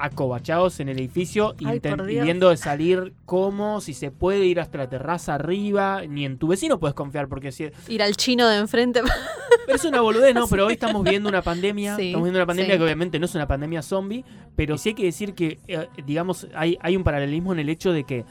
[0.00, 2.24] acobachados en el edificio Ay, inten- por y Dios.
[2.24, 6.48] viendo de salir cómo, si se puede ir hasta la terraza arriba, ni en tu
[6.48, 9.02] vecino puedes confiar porque si, Ir al chino de enfrente.
[9.66, 10.46] pero es una boludez, ¿no?
[10.48, 11.96] Pero hoy estamos viendo una pandemia.
[11.96, 12.78] Sí, estamos viendo una pandemia sí.
[12.78, 14.24] que obviamente no es una pandemia zombie.
[14.56, 17.92] Pero sí hay que decir que, eh, digamos, hay, hay un paralelismo en el hecho
[17.92, 18.24] de que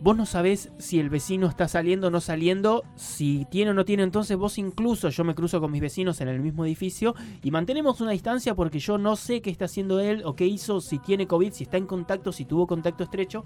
[0.00, 3.84] vos no sabés si el vecino está saliendo o no saliendo, si tiene o no
[3.84, 4.02] tiene.
[4.02, 8.00] Entonces vos incluso, yo me cruzo con mis vecinos en el mismo edificio y mantenemos
[8.00, 11.26] una distancia porque yo no sé qué está haciendo él o qué hizo, si tiene
[11.26, 13.44] COVID, si está en contacto, si tuvo contacto estrecho.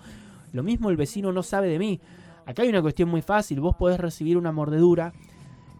[0.52, 2.00] Lo mismo el vecino no sabe de mí.
[2.46, 3.60] Acá hay una cuestión muy fácil.
[3.60, 5.12] Vos podés recibir una mordedura,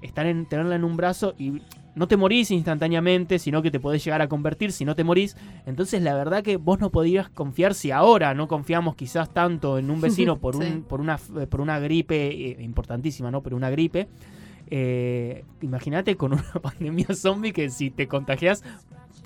[0.02, 1.60] estar en, tenerla en un brazo y
[1.94, 5.36] no te morís instantáneamente, sino que te podés llegar a convertir si no te morís.
[5.66, 9.90] Entonces la verdad que vos no podrías confiar si ahora no confiamos quizás tanto en
[9.90, 10.62] un vecino por, Sí.
[10.62, 13.42] un, por, una, f- por una gripe eh, importantísima, ¿no?
[13.42, 14.08] Pero una gripe.
[14.70, 18.62] eh, Imagínate con una pandemia zombie que si te contagias,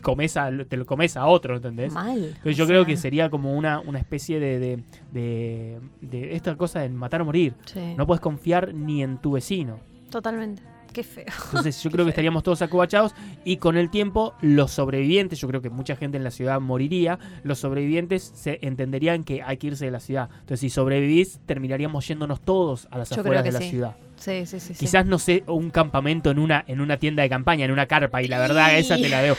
[0.02, 1.92] comes a- te lo comes a otro, ¿entendés?
[1.92, 2.16] Mal.
[2.24, 4.78] Entonces yo creo que sería como una, una especie de, de,
[5.12, 7.54] de- de esta cosa de matar o morir.
[7.66, 9.78] sí, No puedes confiar ni en tu vecino.
[10.14, 10.62] Totalmente.
[10.92, 11.24] Qué feo.
[11.46, 15.60] Entonces yo creo que estaríamos todos acobachados y con el tiempo los sobrevivientes, yo creo
[15.60, 19.86] que mucha gente en la ciudad moriría, los sobrevivientes se entenderían que hay que irse
[19.86, 20.28] de la ciudad.
[20.32, 23.70] Entonces si sobrevivís terminaríamos yéndonos todos a las Yo afueras de la sí.
[23.70, 23.96] ciudad.
[24.24, 24.74] Sí, sí, sí.
[24.74, 24.80] sí.
[24.86, 28.22] Quizás no sé, un campamento en una, en una tienda de campaña, en una carpa,
[28.22, 29.36] y la verdad esa te la veo.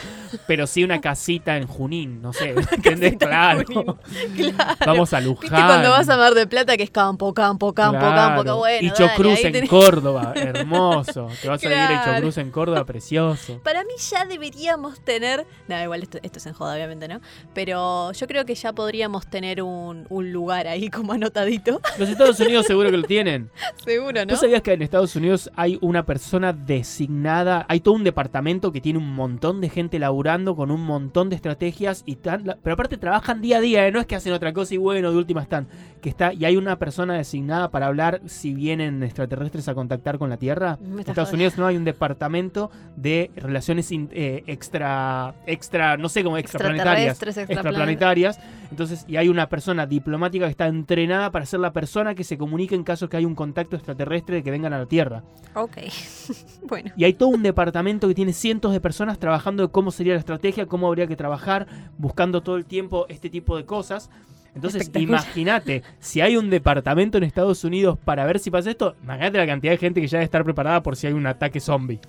[0.48, 3.15] Pero sí una casita en Junín, no sé, ¿entendés?
[3.17, 3.63] Claro.
[3.65, 3.95] Junín,
[4.36, 4.76] Claro.
[4.86, 5.41] Vamos a Luján.
[5.50, 8.43] ¿Viste cuando vas a Mar de Plata que es campo, campo, campo, campo?
[8.43, 8.88] Qué bueno.
[8.88, 11.30] y Chocruz en tenés- Córdoba, hermoso.
[11.41, 12.13] Te vas a vivir Claro.
[12.17, 13.60] Chocruz en Córdoba, precioso.
[13.63, 15.45] Para mí ya deberíamos tener.
[15.67, 17.21] No, igual esto, esto es en joda, obviamente, ¿no?
[17.54, 21.82] Pero yo creo que ya podríamos tener un, un lugar ahí como anotadito.
[21.98, 23.50] Los Estados Unidos seguro que lo tienen.
[23.86, 24.28] Seguro, ¿no?
[24.28, 28.80] ¿Tú sabías que en Estados Unidos hay una persona designada, hay todo un departamento que
[28.82, 32.98] tiene un montón de gente laburando con un montón de estrategias y tan, pero aparte
[32.98, 33.92] trabajan día a día, ¿eh?
[33.92, 35.68] no es que hacen otra cosa y bueno, de última están,
[36.02, 40.30] que está y hay una persona designada para hablar si vienen extraterrestres a contactar con
[40.30, 40.78] la Tierra.
[40.84, 41.34] En Estados.
[41.34, 47.18] Unidos no hay un departamento de relaciones in- eh, extra extra no sé cómo extraplanetarias
[47.50, 48.40] extraplanetarias.
[48.71, 52.38] Entonces, y hay una persona diplomática que está entrenada para ser la persona que se
[52.38, 55.23] comunique en caso que haya un contacto extraterrestre de que vengan a la Tierra.
[55.54, 55.78] Ok.
[56.63, 56.91] bueno.
[56.97, 60.19] Y hay todo un departamento que tiene cientos de personas trabajando de cómo sería la
[60.19, 64.10] estrategia, cómo habría que trabajar, buscando todo el tiempo este tipo de cosas.
[64.56, 69.38] Entonces, imagínate, si hay un departamento en Estados Unidos para ver si pasa esto, imagínate
[69.38, 71.99] la cantidad de gente que ya debe estar preparada por si hay un ataque zombie.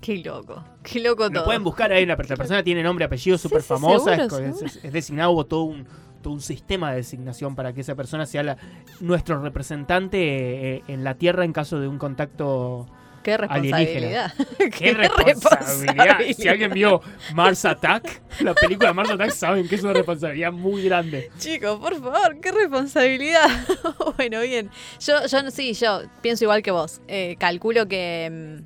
[0.00, 0.64] Qué loco.
[0.82, 1.44] Qué loco Lo todo.
[1.44, 4.62] pueden buscar ahí, la, la persona tiene nombre, apellido, súper sí, famosa, es, seguro, es-
[4.76, 5.86] es- es designado, hubo todo un,
[6.22, 8.56] todo un sistema de designación para que esa persona sea la-
[9.00, 12.86] nuestro representante eh, en la Tierra en caso de un contacto...
[13.22, 14.32] Qué responsabilidad.
[14.78, 16.18] ¡Qué responsabilidad!
[16.36, 17.02] Si alguien vio
[17.34, 21.30] Mars Attack, la película Mars Attack, saben que es una responsabilidad muy grande.
[21.38, 23.48] Chicos, por favor, qué responsabilidad.
[24.16, 24.70] bueno, bien.
[25.00, 27.00] Yo, yo no- sí, yo pienso igual que vos.
[27.08, 28.60] Eh, calculo que.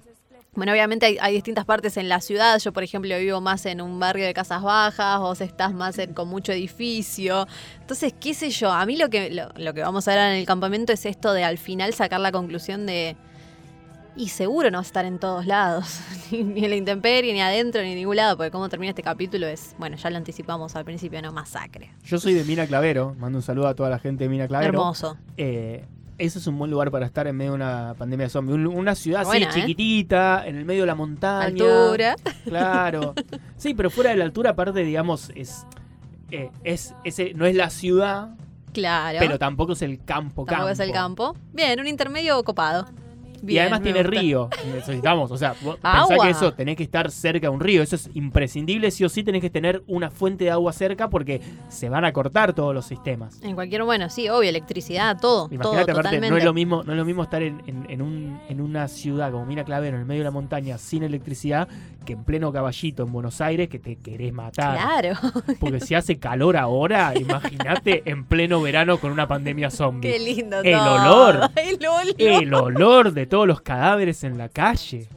[0.55, 2.59] Bueno, obviamente hay, hay distintas partes en la ciudad.
[2.59, 6.12] Yo, por ejemplo, vivo más en un barrio de casas bajas, vos estás más en-
[6.12, 7.47] con mucho edificio.
[7.81, 10.37] Entonces, qué sé yo, a mí lo que, lo, lo que vamos a ver en
[10.41, 13.17] el campamento es esto de al final sacar la conclusión de...
[14.15, 17.41] Y seguro no vas a estar en todos lados, ni, ni en la intemperie, ni
[17.41, 20.77] adentro, ni en ningún lado, porque cómo termina este capítulo es, bueno, ya lo anticipamos
[20.77, 21.93] al principio, no masacre.
[22.05, 24.69] Yo soy de Mina Clavero, mando un saludo a toda la gente de Mina Clavero.
[24.69, 25.17] Hermoso.
[25.38, 25.87] Eh,
[26.26, 28.54] ese es un buen lugar para estar en medio de una pandemia zombie.
[28.54, 29.62] Un- una ciudad Buena, así ¿eh?
[29.62, 31.46] chiquitita, en el medio de la montaña.
[31.46, 32.16] Altura.
[32.44, 33.14] Claro.
[33.56, 35.66] Sí, pero fuera de la altura, aparte, digamos, es.
[36.30, 38.37] eh, es ese, no es la ciudad,
[38.72, 39.18] Claro.
[39.20, 41.37] pero tampoco es el campo, Tampoco es el campo.
[41.52, 42.87] Bien, un intermedio copado.
[43.46, 44.20] Y además tiene gusta.
[44.20, 44.48] río.
[44.74, 47.83] Necesitamos, o sea, pensá que eso tenés que estar cerca de un río.
[47.83, 48.90] Eso es imprescindible.
[48.90, 52.12] Sí o sí tenés que tener una fuente de agua cerca porque se van a
[52.12, 53.40] cortar todos los sistemas.
[53.42, 55.48] En cualquier, bueno, sí, obvio, electricidad, todo.
[55.50, 58.40] Imagínate, aparte, no es lo mismo, no es lo mismo estar en, en- en un-
[58.48, 61.68] en una ciudad como Mina Clavero, en el medio de la montaña, sin electricidad,
[62.07, 64.76] que en pleno caballito en Buenos Aires, que te querés matar.
[64.76, 65.18] Claro,
[65.61, 70.11] Porque si hace calor ahora, imagínate en pleno verano con una pandemia zombie.
[70.12, 70.94] qué lindo El todo.
[70.94, 71.50] olor.
[71.57, 72.14] El olor.
[72.18, 75.09] El olor de todos los cadáveres en la calle.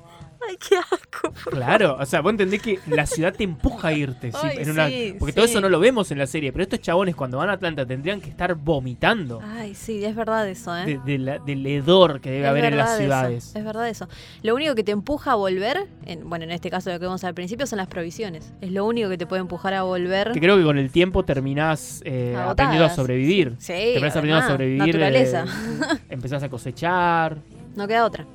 [0.47, 1.33] Ay, qué asco.
[1.49, 4.31] Claro, o sea, vos entendés que la ciudad te empuja a irte.
[4.31, 6.61] sí, Ay, en una- sí, porque todo eso no lo vemos en la serie, pero
[6.63, 10.77] estos chabones cuando van a Atlanta tendrían que estar vomitando Ay, sí, es verdad eso,
[10.77, 10.85] ¿eh?
[10.85, 13.47] de- de la- del hedor que debe Es haber en las ciudades.
[13.49, 14.07] eso, es verdad eso.
[14.43, 17.23] Lo único que te empuja a volver, en, bueno, en este caso lo que vimos
[17.23, 18.53] al principio, son las provisiones.
[18.61, 20.31] Es lo único que te puede empujar a volver.
[20.31, 23.55] Que creo que con el tiempo terminás eh, aprendiendo a sobrevivir.
[23.57, 24.85] Sí, Terminás aprendiendo a sobrevivir.
[24.85, 25.43] naturaleza.
[25.45, 27.37] eh, empezás a cosechar.
[27.75, 28.25] No queda otra.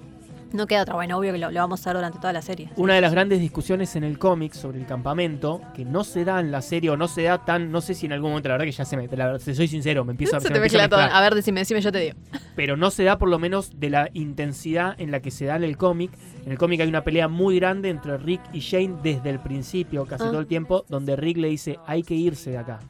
[0.53, 0.95] No queda otra.
[0.95, 2.71] Bueno, obvio que lo, lo vamos a ver durante toda la serie.
[2.75, 6.41] Una de las grandes discusiones en el cómic sobre el campamento, que no se da
[6.41, 8.55] en la serie o no se da tan, no sé si en algún momento, la
[8.55, 10.55] verdad que ya se me, la verdad, si soy sincero, me empiezo a Se me
[10.59, 11.01] te empiezo a todo.
[11.01, 12.17] A ver, decime, decime, yo te digo.
[12.57, 15.55] pero no se da por lo menos de la intensidad en la que se da
[15.55, 16.11] en el cómic.
[16.45, 20.05] En el cómic hay una pelea muy grande entre Rick y Shane desde el principio,
[20.05, 20.31] casi Ah.
[20.31, 22.81] todo el tiempo, donde Rick le dice, hay que irse de acá.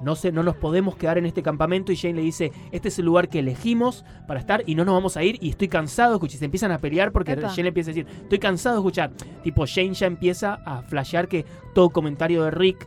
[0.00, 2.98] No, sé, no nos podemos quedar en este campamento y Shane le dice, este es
[2.98, 6.10] el lugar que elegimos para estar y no nos vamos a ir y estoy cansado
[6.10, 6.36] de escuchar.
[6.36, 7.48] Y se empiezan a pelear porque Epa.
[7.48, 9.10] Shane le empieza a decir, estoy cansado de escuchar.
[9.42, 12.86] Tipo, Shane ya empieza a flashear que todo comentario de Rick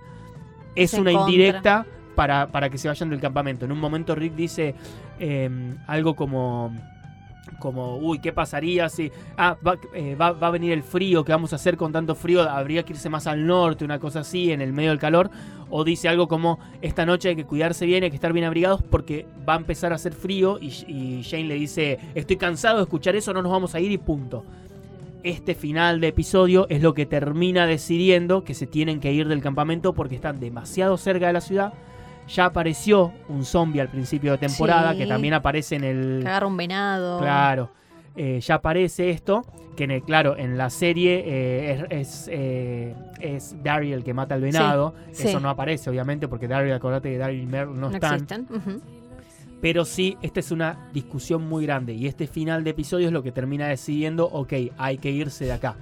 [0.75, 1.29] es una contra.
[1.29, 3.65] indirecta para, para que se vayan del campamento.
[3.65, 4.75] En un momento Rick dice
[5.19, 6.73] eh, algo como
[7.59, 9.11] como, uy, ¿qué pasaría si...
[9.37, 12.15] Ah, va, eh, va- va a venir el frío, ¿qué vamos a hacer con tanto
[12.15, 12.41] frío?
[12.41, 15.29] Habría que irse más al norte, una cosa así, en el medio del calor.
[15.69, 18.81] O dice algo como, esta noche hay que cuidarse bien, hay que estar bien abrigados
[18.83, 20.59] porque va a empezar a hacer frío.
[20.61, 23.91] Y, y Jane le dice, estoy cansado de escuchar eso, no nos vamos a ir
[23.91, 24.43] y punto.
[25.23, 29.41] Este final de episodio es lo que termina decidiendo que se tienen que ir del
[29.41, 31.73] campamento porque están demasiado cerca de la ciudad.
[32.27, 34.99] Ya apareció un zombie al principio de temporada Sí.
[34.99, 36.19] que también aparece en el...
[36.21, 37.19] Que agarra un venado.
[37.19, 37.71] Claro.
[38.15, 42.95] Eh, ya aparece esto, que en el- claro, en la serie eh, es, es, eh,
[43.21, 44.93] es Daryl el que mata al venado.
[45.11, 45.27] sí.
[45.27, 48.13] Eso no aparece, obviamente, porque Daryl, acordate que Daryl y Merle no, No están.
[48.15, 48.47] existen.
[49.61, 51.93] Pero sí, esta es una discusión muy grande.
[51.93, 55.53] Y este final de episodio es lo que termina decidiendo, ok, hay que irse de
[55.53, 55.75] acá.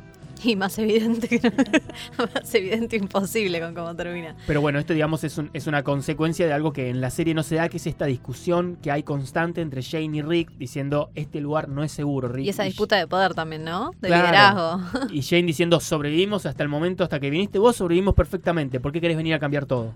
[0.51, 1.39] Y más evidente que
[2.17, 4.35] más evidente imposible con cómo termina.
[4.45, 7.33] Pero bueno, esto digamos es, un- es una consecuencia de algo que en la serie
[7.33, 11.09] no se da, que es esta discusión que hay constante entre Shane y Rick, diciendo,
[11.15, 12.45] este lugar no es seguro, Rick.
[12.45, 13.91] Y esa disputa de poder también, ¿no?
[14.01, 14.25] De Claro.
[14.27, 15.09] liderazgo.
[15.13, 18.79] Y Jane diciendo, sobrevivimos hasta el momento, hasta que viniste vos, sobrevivimos perfectamente.
[18.79, 19.93] ¿Por qué querés venir a cambiar todo?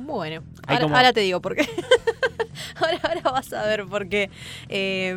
[0.00, 1.68] Bueno, ahora, como- ahora te digo por qué.
[2.76, 4.30] ahora, ahora vas a ver por qué.
[4.68, 5.12] Eh,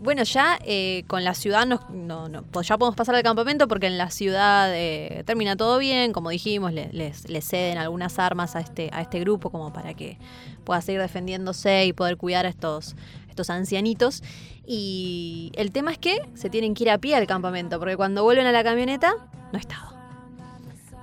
[0.00, 3.68] bueno, ya eh, con la ciudad nos- no, no, pues ya podemos pasar al campamento
[3.68, 8.18] porque en la ciudad eh, termina todo bien, como dijimos, le- les, les ceden algunas
[8.18, 10.18] armas a este, a este grupo como para que
[10.64, 12.96] pueda seguir defendiéndose y poder cuidar a estos,
[13.28, 14.24] estos ancianitos.
[14.66, 18.24] Y el tema es que se tienen que ir a pie al campamento porque cuando
[18.24, 19.14] vuelven a la camioneta
[19.52, 19.94] no estaba.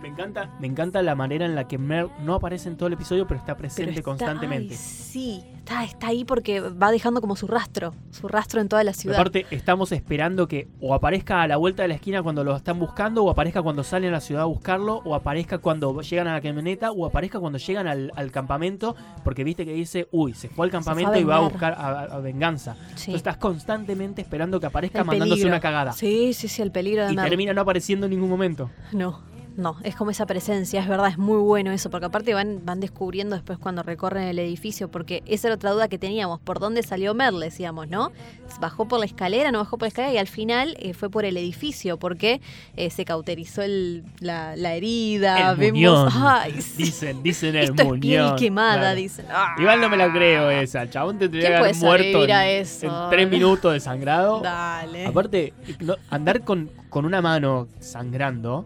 [0.04, 2.94] Me encanta, me encanta la manera en la que Mer no aparece en todo el
[2.94, 4.74] episodio, pero está Pero presente está- constantemente.
[4.74, 8.84] ay, sí, está, está ahí porque va dejando como su rastro, su rastro en toda
[8.84, 9.18] la ciudad.
[9.18, 12.80] Aparte, estamos esperando que o aparezca a la vuelta de la esquina cuando lo están
[12.80, 16.34] buscando, o aparezca cuando salen a la ciudad a buscarlo, o aparezca cuando llegan a
[16.34, 20.50] la camioneta, o aparezca cuando llegan al, al campamento, porque viste que dice, uy, se
[20.50, 22.74] fue al fue campamento y va a buscar a, a venganza.
[22.76, 22.82] Sí.
[22.90, 25.50] Entonces estás constantemente esperando que aparezca El mandándose peligro.
[25.54, 25.94] una cagada.
[25.94, 28.70] Sí, sí, sí, el peligro de y termina no apareciendo en ningún momento.
[28.92, 29.22] No,
[29.56, 32.80] no, es como esa presencia, es verdad, es muy bueno eso, porque aparte van, van
[32.80, 36.82] descubriendo después cuando recorren el edificio, porque esa era otra duda que teníamos, ¿por dónde
[36.82, 38.12] salió Merle, decíamos, no?
[38.60, 40.14] ¿Bajó por la escalera, no bajó por la escalera?
[40.14, 42.42] Y al final eh, fue por el edificio, porque
[42.76, 45.74] eh, se cauterizó el- la, la herida, El vemos...
[45.78, 46.10] muñón.
[46.16, 46.84] Ay, sí.
[46.84, 48.36] Dicen, dicen el Esto es piel muñón.
[48.38, 48.96] quemada, Claro.
[48.96, 49.26] dicen.
[49.30, 49.56] Ah.
[49.60, 50.82] Igual no me la creo esa.
[50.82, 52.86] El chabón tendría ¿Quién que haber muerto en, eso?
[53.06, 54.42] en tres minutos de sangrado.
[54.42, 55.06] Dale.
[55.06, 58.66] Aparte, no- andar con, con una mano sangrando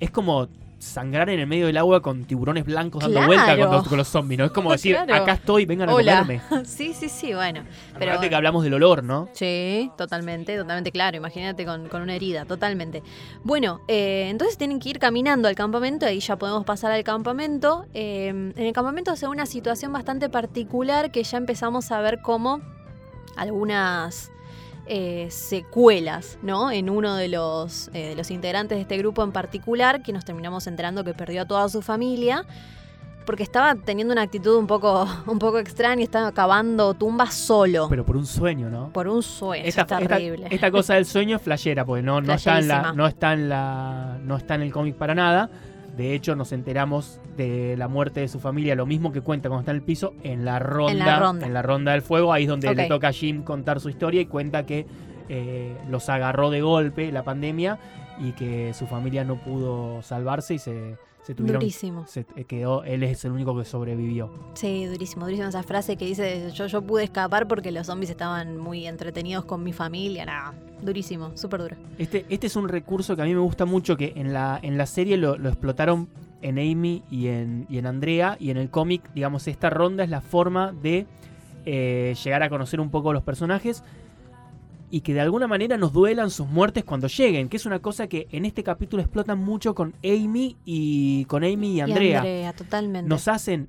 [0.00, 3.26] es como sangrar en el medio del agua con tiburones blancos dando Claro.
[3.28, 4.44] vuelta con los, con los zombies, ¿no?
[4.44, 5.14] Es como decir, Claro.
[5.22, 6.18] acá estoy, vengan a Hola.
[6.20, 6.42] comerme.
[6.66, 7.62] Sí, sí, sí, bueno.
[7.98, 9.28] Pero Aparte que hablamos del olor, ¿no?
[9.32, 11.16] Sí, totalmente, totalmente claro.
[11.16, 13.02] Imagínate con, con una herida, totalmente.
[13.42, 17.86] Bueno, eh, entonces tienen que ir caminando al campamento, ahí ya podemos pasar al campamento.
[17.94, 22.20] Eh, en el campamento se ve una situación bastante particular que ya empezamos a ver
[22.20, 22.60] como
[23.34, 24.30] algunas
[24.88, 26.70] eh, secuelas, ¿no?
[26.70, 30.24] En uno de los, eh, de los integrantes de este grupo en particular, que nos
[30.24, 32.44] terminamos enterando que perdió a toda su familia.
[33.24, 37.88] Porque estaba teniendo una actitud un poco, un poco extraña, estaba cavando tumbas solo.
[37.88, 38.90] Pero por un sueño, ¿no?
[38.92, 40.46] Por un sueño, Esta, es terrible.
[40.50, 43.48] esta cosa del sueño es flashera, porque no, no, está en la, no, está en
[43.48, 45.50] la, no está en el cómic para nada.
[45.96, 49.60] De hecho, nos enteramos de la muerte de su familia, lo mismo que cuenta cuando
[49.60, 51.46] está en el piso, en la ronda, En la ronda.
[51.46, 52.32] en la ronda del fuego.
[52.32, 54.86] Ahí es donde le toca a Jim contar su historia y cuenta que
[55.28, 57.78] eh, los agarró de golpe la pandemia
[58.20, 61.58] y que su familia no pudo salvarse y se, se tuvieron.
[61.58, 62.06] Durísimo.
[62.06, 64.30] Se eh, quedó, él es el único que sobrevivió.
[64.54, 68.58] Sí, durísimo, durísimo esa frase que dice yo, yo pude escapar porque los zombies estaban
[68.58, 70.24] muy entretenidos con mi familia.
[70.24, 71.76] Nah, durísimo, súper duro.
[71.98, 74.78] Este, este es un recurso que a mí me gusta mucho, que en la, en
[74.78, 76.08] la serie lo, lo explotaron
[76.42, 80.10] en Amy y en, y en Andrea, y en el cómic, digamos, esta ronda es
[80.10, 81.08] la forma de
[81.64, 83.82] eh, llegar a conocer un poco los personajes
[84.90, 88.06] y que de alguna manera nos duelan sus muertes cuando lleguen, que es una cosa
[88.06, 92.08] que en este capítulo explotan mucho con Amy y con Amy y Andrea.
[92.08, 93.08] Y Andrea, totalmente.
[93.08, 93.68] Nos hacen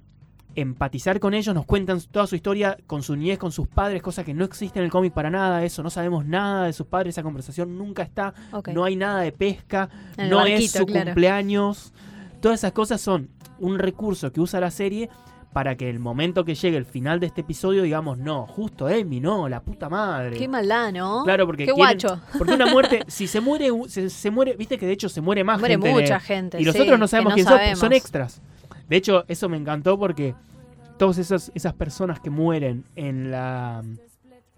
[0.56, 4.24] empatizar con ellos, nos cuentan toda su historia con su niñez, con sus padres, cosa
[4.24, 7.14] que no existe en el cómic para nada, eso, no sabemos nada de sus padres,
[7.14, 8.34] esa conversación nunca está,
[8.74, 11.06] no hay nada de pesca, no es su claro.
[11.06, 11.94] cumpleaños,
[12.42, 15.10] todas esas cosas son un recurso que usa la serie
[15.54, 19.20] para que el momento que llegue el final de este episodio digamos, no, justo Amy,
[19.20, 20.38] no, la puta madre.
[20.38, 21.24] Qué maldad, ¿no?
[21.24, 22.22] Claro, porque Qué quieren- guacho.
[22.38, 25.44] Porque una muerte, si se muere, se, se muere, viste que de hecho se muere
[25.44, 25.88] más Muere gente.
[25.88, 26.62] de- mucha gente.
[26.62, 28.42] y los sí, otros no sabemos quién son, son extras.
[28.88, 30.36] De hecho, eso me encantó porque
[30.98, 33.84] todas esas, esas personas que mueren en la,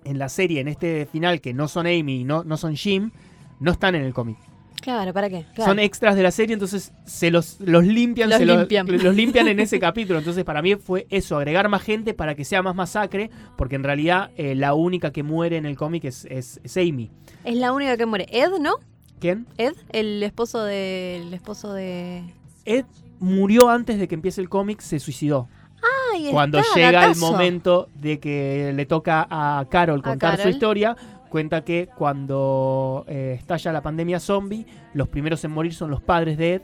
[0.03, 3.11] en la serie, en este final, que no son Amy y no, no son Jim,
[3.59, 4.37] no están en el cómic.
[4.81, 5.45] Claro, ¿para qué?
[5.53, 5.71] Claro.
[5.71, 8.87] Son extras de la serie, entonces se los, los limpian, Los se limpian.
[9.03, 10.19] los limpian en ese capítulo.
[10.19, 13.83] Entonces, para mí fue eso, agregar más gente para que sea más masacre, porque en
[13.83, 17.11] realidad eh, la única que muere en el cómic es, es, es Amy.
[17.43, 18.25] Es la única que muere.
[18.31, 18.75] Ed, ¿no?
[19.19, 19.47] ¿Quién?
[19.57, 21.17] Ed, el esposo de.
[21.27, 22.23] El esposo de.
[22.65, 22.85] Ed
[23.19, 25.49] murió antes de que empiece el cómic, se suicidó.
[26.13, 30.53] Ay, Cuando está, llega el momento de que le toca a Carol contar su Carol.
[30.53, 30.95] historia,
[31.29, 36.37] cuenta que cuando eh, estalla la pandemia zombie, los primeros en morir son los padres
[36.37, 36.61] de Ed.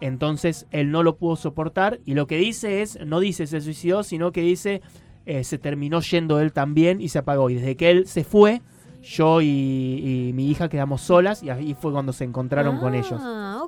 [0.00, 4.02] Entonces él no lo pudo soportar y lo que dice es, no dice se suicidó,
[4.02, 4.82] sino que dice
[5.24, 7.48] eh, se terminó yendo él también y se apagó.
[7.48, 8.60] Y desde que él se fue,
[9.02, 9.46] yo y,
[10.28, 13.20] y mi hija quedamos solas y ahí fue cuando se encontraron con ellos.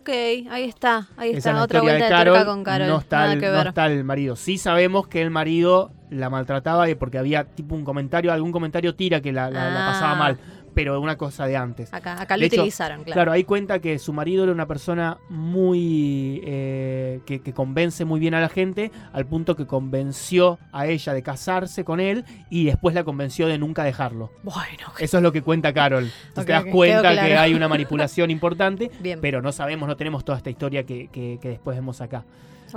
[0.09, 0.14] Ok,
[0.51, 2.44] ahí está, ahí Esa está, otra vuelta de Carol.
[2.47, 2.88] con Carol.
[2.88, 4.37] No, está el, que no está el marido.
[4.37, 8.94] Sí sabemos que el marido la maltrataba y porque había tipo un comentario, algún comentario
[8.94, 10.16] tira que la, la- la pasaba Ah.
[10.16, 10.38] mal,
[10.79, 11.93] pero una cosa de antes.
[11.93, 13.14] Acá, acá lo hecho, utilizaron, claro.
[13.14, 16.41] Claro, ahí cuenta que su marido era una persona muy.
[16.45, 21.12] eh, que, que convence muy bien a la gente, al punto que convenció a ella
[21.12, 24.31] de casarse con él y después la convenció de nunca dejarlo.
[24.43, 26.05] Bueno, Eso es lo que cuenta Carol.
[26.29, 29.21] Entonces te das cuenta que hay una manipulación importante, bien.
[29.21, 32.25] pero no sabemos, no tenemos toda esta historia que, que- que después vemos acá.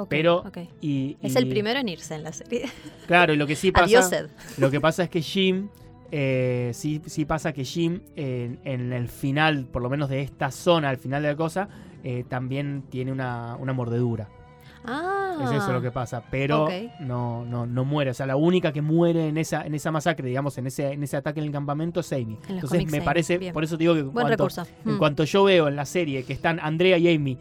[0.10, 0.44] pero-.
[0.82, 2.66] Y, Es el primero en irse en la serie.
[3.08, 3.86] Claro, y lo que sí pasa.
[3.86, 4.28] Adiós, Ed.
[4.58, 5.68] Lo que pasa es que Jim,
[6.12, 10.52] eh, sí, sí pasa que Jim, en, en el final, por lo menos de esta
[10.52, 11.70] zona, al final de la cosa,
[12.04, 14.28] eh, también tiene una, una mordedura.
[14.84, 15.18] Ah.
[15.44, 16.24] Es eso lo que pasa.
[16.32, 16.68] Pero
[17.00, 18.12] no, no, no muere.
[18.12, 21.04] O sea, la única que muere en esa, en esa masacre, digamos, en ese, en
[21.04, 22.38] ese ataque en el campamento es Amy.
[22.50, 23.54] Entonces me Amy, parece, bien.
[23.54, 24.64] por eso digo que en cuanto, recurso.
[24.86, 24.98] en Mm.
[24.98, 27.38] cuanto yo veo en la serie que están Andrea y Amy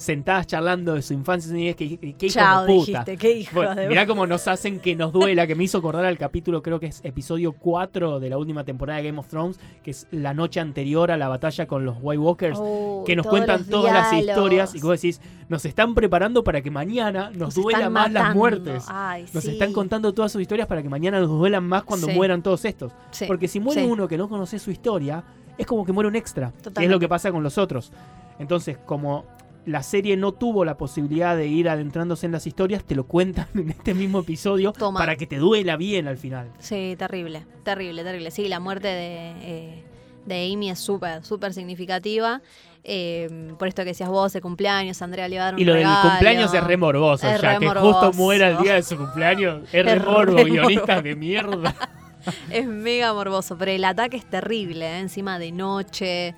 [0.00, 2.86] sentadas charlando de su infancia y su niñez, que, que, Chao, de puta.
[3.04, 5.78] dijiste, qué hijo Bueno, de mirá cómo nos hacen que nos duela, que me hizo
[5.78, 9.28] acordar al capítulo, creo que es episodio 4 de la última temporada de Game of
[9.28, 13.14] Thrones, que es la noche anterior a la batalla con los White Walkers, Oh, que
[13.14, 17.38] nos cuentan todas las historias y vos decís, nos están preparando para que mañana nos,
[17.38, 18.84] Nos duela más las muertes.
[18.88, 19.50] Ay, Nos sí.
[19.50, 22.14] están contando todas sus historias para que mañana nos duelan más cuando Sí.
[22.14, 22.92] mueran todos estos.
[23.10, 25.22] Sí, Porque si muere uno que no conoce su historia,
[25.58, 26.52] es como que muere un extra.
[26.74, 27.92] Que es lo que pasa con los otros.
[28.38, 29.24] Entonces, como
[29.66, 33.46] la serie no tuvo la posibilidad de ir adentrándose en las historias, te lo cuentan
[33.54, 34.98] en este mismo episodio Toma.
[34.98, 36.48] para que te duela bien al final.
[36.58, 38.30] Sí, terrible, terrible, terrible.
[38.30, 39.84] Sí, la muerte de, eh,
[40.26, 42.40] de Amy es súper, súper significativa.
[42.82, 45.64] Eh, por esto que decías vos, de cumpleaños, Andrea le va a dar un Y
[45.66, 46.08] lo del regalo.
[46.10, 47.92] cumpleaños es re morboso, Es ya re que morboso.
[47.92, 49.62] justo muera el día de su cumpleaños.
[49.72, 51.02] Es Es morbo, re guionistas morbo.
[51.02, 51.74] de mierda.
[52.50, 54.98] Es mega morboso, pero el ataque es terrible, ¿eh?
[55.00, 56.34] encima de noche.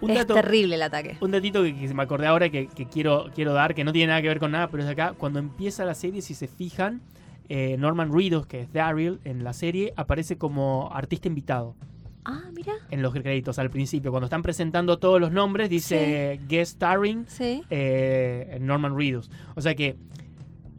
[0.00, 1.16] Un es dato, terrible el ataque.
[1.20, 4.08] un datito que, que me acordé ahora que, que quiero, quiero dar, que no tiene
[4.08, 5.14] nada que ver con nada, pero es acá.
[5.16, 7.00] Cuando empieza la serie, si se fijan,
[7.48, 11.74] eh, Norman Reedus, que es Daryl en la serie, aparece como artista invitado.
[12.24, 12.74] Ah, mira.
[12.90, 14.10] en los créditos al principio.
[14.10, 17.62] Cuando están presentando todos los nombres, dice guest starring Sí.
[17.70, 19.30] eh, Norman Reedus.
[19.56, 19.96] O sea que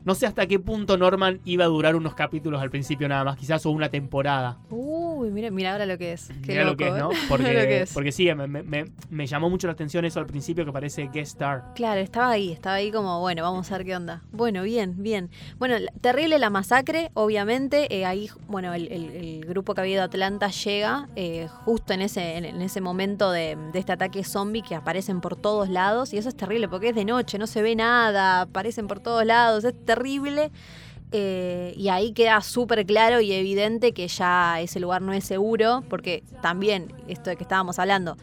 [0.06, 3.38] no sé hasta qué punto Norman iba a durar unos capítulos al principio nada más,
[3.38, 4.58] quizás o una temporada.
[4.70, 6.28] Uy, mira, mira ahora lo que es.
[6.44, 7.00] Qué Mira lo loco, que es, ¿eh?
[7.00, 7.10] ¿no?
[7.30, 7.94] Porque, lo que es.
[7.94, 11.04] porque sí, me, me- me- me llamó mucho la atención eso al principio que parece
[11.14, 11.64] guest star.
[11.76, 14.22] Claro, estaba ahí, estaba ahí como, bueno, vamos a ver qué onda.
[14.32, 15.30] Bueno, bien, bien.
[15.60, 17.88] Bueno, terrible la masacre, obviamente.
[17.96, 21.94] eh, ahí, bueno, el, el- el grupo que había ido a Atlanta llega eh, justo
[21.94, 25.70] en ese, en, en ese momento de, de este ataque zombie que aparecen por todos
[25.70, 26.14] lados.
[26.14, 29.26] Y eso es terrible porque es de noche, no se ve nada, aparecen por todos
[29.26, 29.91] lados, es terrible.
[31.14, 35.84] Eh, y ahí queda súper claro y evidente que ya ese lugar no es seguro,
[35.90, 38.16] porque también, esto de que estábamos hablando,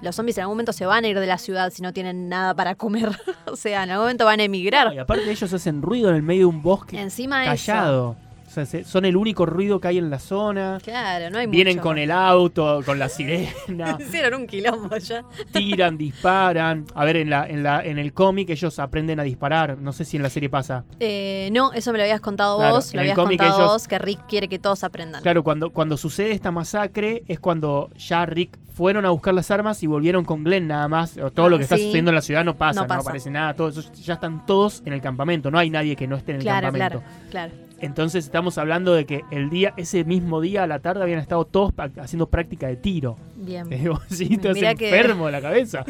[0.00, 2.28] los zombies en algún momento se van a ir de la ciudad si no tienen
[2.28, 3.10] nada para comer.
[3.46, 4.92] o sea, en algún momento van a emigrar.
[4.92, 8.16] Y aparte ellos hacen ruido en el medio de un bosque Encima de eso.
[8.52, 8.62] Callado.
[8.62, 10.78] O sea, se- son el único ruido que hay en la zona.
[10.82, 11.88] Claro, no hay Vienen mucho.
[11.88, 13.52] con el auto, con la sirena,
[14.00, 15.24] Hicieron un quilombo ya.
[15.52, 16.84] tiran, disparan.
[16.94, 19.78] A ver, en la, en la, en el cómic ellos aprenden a disparar.
[19.78, 20.84] No sé si en la serie pasa.
[21.00, 22.86] Eh, no, eso me lo habías contado Claro, vos.
[22.94, 25.22] Lo el habías cómic contado ellos- vos que Rick quiere que todos aprendan.
[25.22, 29.82] Claro, cuando, cuando sucede esta masacre es cuando ya Rick fueron a buscar las armas
[29.82, 31.18] y volvieron con Glenn nada más.
[31.18, 31.82] O todo Ah, lo que está sí.
[31.82, 33.54] sucediendo en la ciudad no pasa, No aparece nada.
[33.54, 35.50] Todo eso, ya están todos en el campamento.
[35.50, 37.02] No hay nadie que no esté en el claro, campamento.
[37.30, 37.71] claro, claro.
[37.82, 41.44] Entonces estamos hablando de que el día, ese mismo día a la tarde habían estado
[41.44, 43.18] todos haciendo práctica de tiro.
[43.36, 43.68] Bien.
[44.08, 45.84] Sí, estás que- enfermo de la cabeza.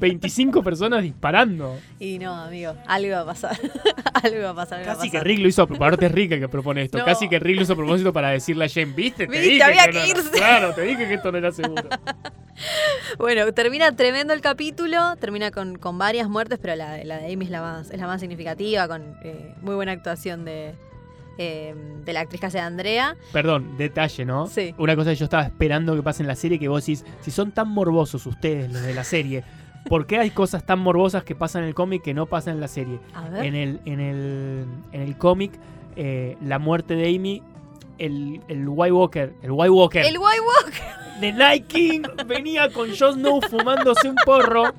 [0.00, 1.78] 25 personas disparando.
[2.00, 3.56] Y no, amigo, algo va a pasar.
[4.14, 4.78] algo va a pasar.
[4.80, 5.26] va a Casi que pasar.
[5.26, 6.04] Rick lo hizo a propósito.
[6.06, 6.98] Es Rick el que propone esto.
[6.98, 7.04] No.
[7.04, 9.26] Casi que Rick lo hizo a propósito para decirle a Jane, ¿viste?
[9.26, 10.30] Te Viste, dije había que, que no era- irse".
[10.30, 11.88] Claro, te dije que esto no era seguro.
[13.18, 17.44] Bueno, termina tremendo el capítulo, termina con, con varias muertes, pero la, la de Amy
[17.44, 20.74] es la más, es la más significativa, con eh, muy buena actuación de,
[21.38, 21.74] eh,
[22.04, 23.16] de la actriz que hace de Andrea.
[23.32, 24.46] Perdón, detalle, ¿no?
[24.46, 24.74] Sí.
[24.78, 27.30] Una cosa que yo estaba esperando que pase en la serie, que vos decís, si
[27.30, 29.44] son tan morbosos ustedes, los de la serie,
[29.88, 32.60] ¿por qué hay cosas tan morbosas que pasan en el cómic que no pasan en
[32.60, 33.00] la serie?
[33.14, 33.44] A ver.
[33.44, 35.52] En el, en el, en el cómic,
[35.96, 37.42] eh, la muerte de Amy,
[37.98, 40.82] el, el White Walker, el White Walker El White Walker.
[41.20, 44.64] de Night King venía con Jon Snow fumándose un porro.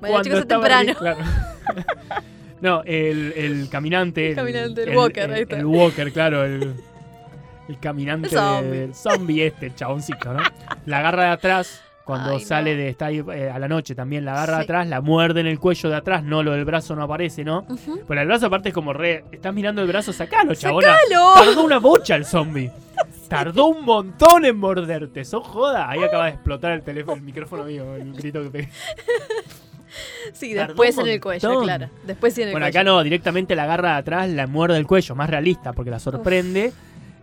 [0.00, 0.94] Bueno, chicos, es temprano.
[0.96, 1.18] Claro.
[2.64, 4.30] No, el, el caminante.
[4.30, 5.56] El caminante, el Walker, ahí está.
[5.58, 6.74] el Walker, claro, el,
[7.68, 8.70] el caminante El zombie.
[8.70, 10.40] de- del zombie este, el chaboncito, ¿no?
[10.86, 12.44] La agarra de atrás, cuando Ay, no.
[12.44, 12.88] sale de.
[12.88, 15.58] Está ahí eh, a la noche también, la agarra de atrás, la muerde en el
[15.60, 17.66] cuello de atrás, no, lo del brazo no aparece, ¿no?
[17.68, 18.00] Ujú.
[18.08, 19.24] Pero el brazo aparte es como re.
[19.30, 20.88] Estás mirando el brazo, sacalo, chabona.
[20.94, 21.34] ¡Sacalo!
[21.34, 22.70] Tardó una bocha el zombie.
[23.28, 25.22] Tardó un montón en morderte.
[25.24, 25.88] Sos joda.
[25.90, 28.68] Ahí acaba de explotar el teléfono, el micrófono mío, el grito que pegué.
[30.32, 31.88] Sí, después en el cuello, claro.
[32.06, 32.78] Después sí en el Bueno, cuello.
[32.80, 35.98] acá no, directamente la agarra de atrás, la muerde el cuello, más realista, porque la
[35.98, 36.72] sorprende.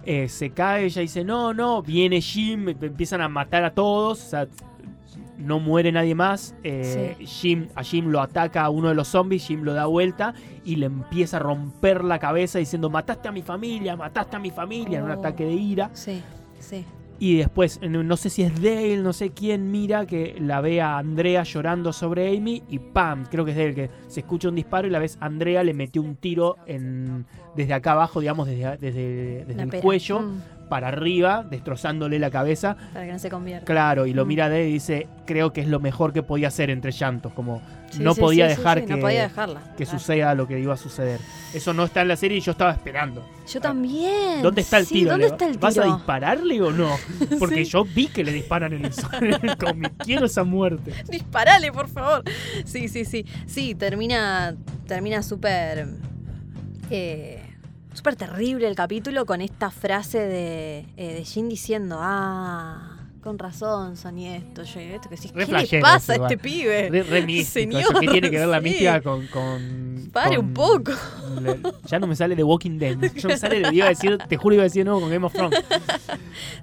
[0.05, 4.19] Eh, se cae, ella dice, no, no, viene Jim, em- empiezan a matar a todos,
[4.25, 4.47] o sea,
[5.37, 6.55] no muere nadie más.
[6.63, 10.33] Eh, Jim, a Jim lo ataca a uno de los zombies, Jim lo da vuelta
[10.65, 14.49] y le empieza a romper la cabeza diciendo, mataste a mi familia, mataste a mi
[14.51, 15.19] familia, en un Oh.
[15.19, 15.89] ataque de ira.
[15.93, 16.21] Sí,
[16.59, 16.85] sí.
[17.21, 20.97] Y después, no sé si es Dale, no sé quién mira que la ve a
[20.97, 23.25] Andrea llorando sobre Amy y ¡pam!
[23.29, 26.01] Creo que es Dale, que se escucha un disparo y la ves Andrea le metió
[26.01, 29.83] un tiro en, desde acá abajo, digamos, desde, desde, el pera.
[29.83, 30.41] cuello Mm,
[30.71, 32.77] para arriba, destrozándole la cabeza.
[32.93, 33.65] para que no se convierta.
[33.65, 34.27] Claro, y lo Mm.
[34.29, 37.61] mira Dale y dice, creo que es lo mejor que podía hacer entre llantos, como
[37.89, 39.59] Sí, no sí, podía sí, dejar que, No podía dejarla.
[39.77, 39.99] que claro.
[39.99, 41.19] suceda lo que iba a suceder.
[41.53, 43.21] Eso no está en la serie y yo estaba esperando.
[43.51, 44.41] Yo también.
[44.41, 45.11] ¿Dónde está el tiro?
[45.11, 46.89] ¿Dónde ¿Le- está el ¿Vas a dispararle o no?
[47.39, 48.91] Porque yo vi que le disparan en el,
[49.21, 49.91] en el cómic.
[50.05, 50.93] Quiero esa muerte.
[51.09, 52.23] Disparale, por favor.
[52.63, 53.25] Sí, sí, sí.
[53.45, 54.55] Sí, termina.
[54.87, 55.87] Termina súper.
[56.89, 57.40] Eh,
[57.93, 63.95] súper terrible el capítulo con esta frase de, eh, de Jin diciendo: Ah, con razón,
[63.97, 65.09] soñé esto, yo esto.
[65.09, 66.89] Que decís, ¿Qué le pasa a este pibe?
[66.89, 67.71] Re, re místico.
[67.71, 67.99] Señor, eso.
[67.99, 68.63] ¿Qué tiene que ver la sí.
[68.63, 69.27] mística con.
[69.27, 70.91] con Pare con- un poco.
[71.41, 72.97] le- ya no me sale de Walking Dead.
[73.15, 73.73] Ya me sale de.
[73.75, 75.63] Iba a decir, te juro, iba a decir no con Game of Thrones.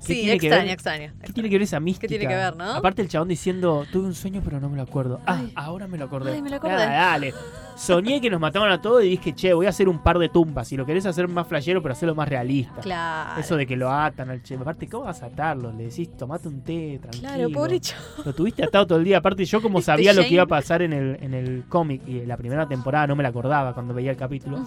[0.07, 1.13] ¿Qué Sí, extraño, extraño.
[1.25, 2.09] ¿Qué tiene que ver esa mística?
[2.09, 2.65] tiene que ver, no?
[2.75, 5.21] Aparte el chabón diciendo, tuve un sueño pero no me lo acuerdo.
[5.27, 5.53] Ah, Ay.
[5.55, 6.33] ahora me lo acordé.
[6.35, 6.75] Ay, me lo acordé.
[6.77, 7.35] Dale.
[7.77, 10.29] Soñé que nos mataban a todos y dije, che, voy a hacer un par de
[10.29, 10.67] tumbas.
[10.69, 12.81] Si lo querés hacer más flashero, pero hacerlo más realista.
[12.81, 13.41] Claro.
[13.41, 14.57] Eso de que lo atan al che.
[14.57, 15.73] Aparte, ¿cómo vas a atarlo?
[15.73, 17.29] Le decís, tomate un té, tranquilo.
[17.29, 18.03] Claro, pobre chavo.
[18.25, 19.19] Lo tuviste atado todo el día.
[19.19, 22.03] Aparte, yo como Este sabía lo que iba a pasar en el, en el cómic
[22.07, 24.65] y en la primera temporada no me la acordaba cuando veía el capítulo.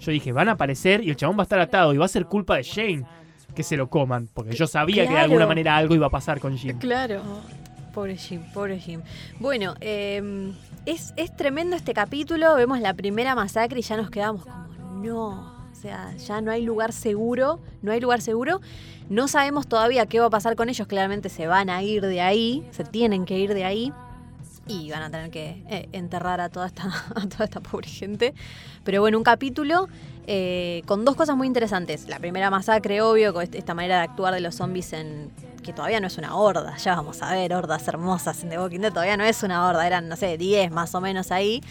[0.00, 2.08] Yo dije, van a aparecer y el chabón va a estar atado y va a
[2.08, 3.04] ser culpa de Shane
[3.54, 4.28] que se lo coman.
[4.32, 6.78] Porque yo sabía que de alguna manera algo iba a pasar con Jim.
[6.78, 7.22] Claro.
[7.94, 9.00] Pobre Jim, pobre Jim.
[9.40, 10.52] Bueno, eh,
[10.86, 12.54] es, es tremendo este capítulo.
[12.54, 14.68] Vemos la primera masacre y ya nos quedamos como,
[15.02, 15.57] no.
[15.78, 17.60] O sea, ya no hay lugar seguro.
[17.82, 18.60] No hay lugar seguro.
[19.08, 20.88] No sabemos todavía qué va a pasar con ellos.
[20.88, 22.66] Claramente se van a ir de ahí.
[22.72, 23.92] Se tienen que ir de ahí.
[24.66, 26.82] Y van a tener que eh, enterrar a toda, esta,
[27.14, 28.34] a toda esta pobre gente.
[28.82, 29.88] Pero bueno, un capítulo
[30.26, 32.08] eh, con dos cosas muy interesantes.
[32.08, 35.30] La primera masacre, obvio, con est- esta manera de actuar de los zombies en.
[35.62, 36.76] que todavía no es una horda.
[36.78, 38.92] Ya vamos a ver, hordas hermosas en The Walking Dead.
[38.92, 41.62] Todavía no es una horda, eran, no sé, 10 más o menos ahí.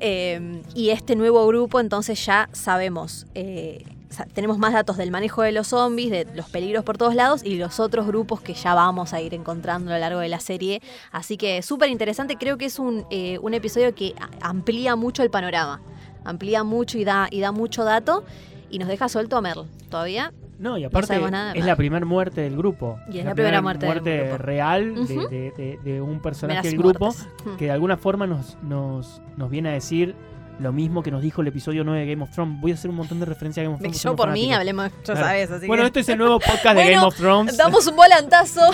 [0.00, 3.26] Eh, y este nuevo grupo, entonces ya sabemos.
[3.34, 3.84] eh,
[4.32, 7.56] tenemos más datos del manejo de los zombies, de los peligros por todos lados y
[7.56, 10.80] los otros grupos que ya vamos a ir encontrando a lo largo de la serie.
[11.10, 15.30] Así que súper interesante, creo que es un, eh, un episodio que amplía mucho el
[15.30, 15.80] panorama.
[16.24, 18.24] Amplía mucho y da, y da mucho dato
[18.70, 19.64] y nos deja suelto a Merle.
[19.90, 20.32] Todavía
[20.64, 22.98] No, y aparte sabemos nada es la primera muerte del grupo.
[23.10, 24.38] Y es la primera muerte del grupo.
[24.38, 27.28] real de- de, de- de un personaje del grupo muertes.
[27.58, 30.14] Que de alguna forma nos, nos, nos viene a decir
[30.60, 32.60] lo mismo que nos dijo el episodio 9 de Game of Thrones.
[32.60, 34.02] Voy a hacer un montón de referencias a Game of Thrones.
[34.02, 35.20] Yo por mí, hablemos, ya Claro.
[35.20, 35.86] sabes, así Bueno, que...
[35.88, 37.56] este es el nuevo podcast de Bueno, Game of Thrones.
[37.56, 38.60] Damos un volantazo.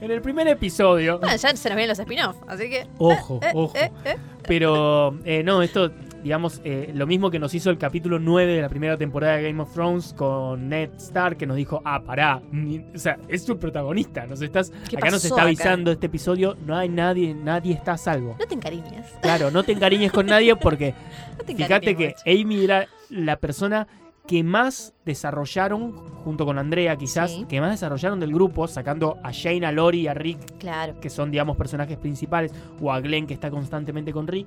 [0.00, 1.18] En el primer episodio.
[1.18, 2.86] Bueno, ya se nos vienen los spin-off, así que...
[2.98, 3.72] Ojo, eh, ojo.
[3.74, 4.16] eh, eh.
[4.46, 5.90] Pero eh, no, esto,
[6.24, 9.44] digamos, eh, lo mismo que nos hizo el capítulo 9 de la primera temporada de
[9.44, 13.44] Game of Thrones con Ned Stark, que nos dijo, ah, pará, ni- o sea, es
[13.44, 15.44] tu protagonista, nos estás, ¿Qué acá nos está acá?
[15.44, 18.34] avisando este episodio, no hay nadie, nadie está a salvo.
[18.40, 19.06] No te encariñes.
[19.22, 20.94] Claro, no te encariñes con nadie porque
[21.38, 22.42] No fíjate que mucho.
[22.44, 23.86] Amy era la persona
[24.26, 25.92] que más desarrollaron,
[26.24, 27.44] junto con Andrea quizás, Sí.
[27.46, 30.98] que más desarrollaron del grupo, sacando a Shane, a Lori y a Rick Claro.
[31.00, 32.50] que son, digamos, personajes principales,
[32.80, 34.46] o a Glenn, que está constantemente con Rick,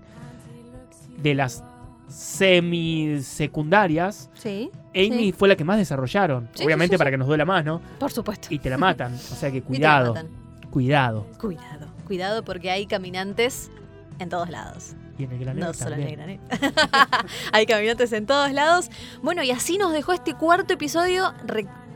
[1.17, 1.63] de las
[2.07, 5.31] semi-secundarias, Sí, Amy Sí.
[5.33, 6.49] fue la que más desarrollaron.
[6.53, 7.81] Sí, Obviamente para que nos duela más, ¿no?
[7.99, 8.47] por supuesto.
[8.51, 9.13] Y te la matan.
[9.13, 10.13] O sea que cuidado,
[10.69, 11.25] cuidado.
[11.39, 13.69] Cuidado, cuidado porque hay caminantes
[14.19, 14.95] en todos lados.
[15.17, 16.41] Y en el granero No solo en el granero.
[17.51, 18.89] hay caminantes en todos lados.
[19.23, 21.33] Bueno, y así nos dejó este cuarto episodio.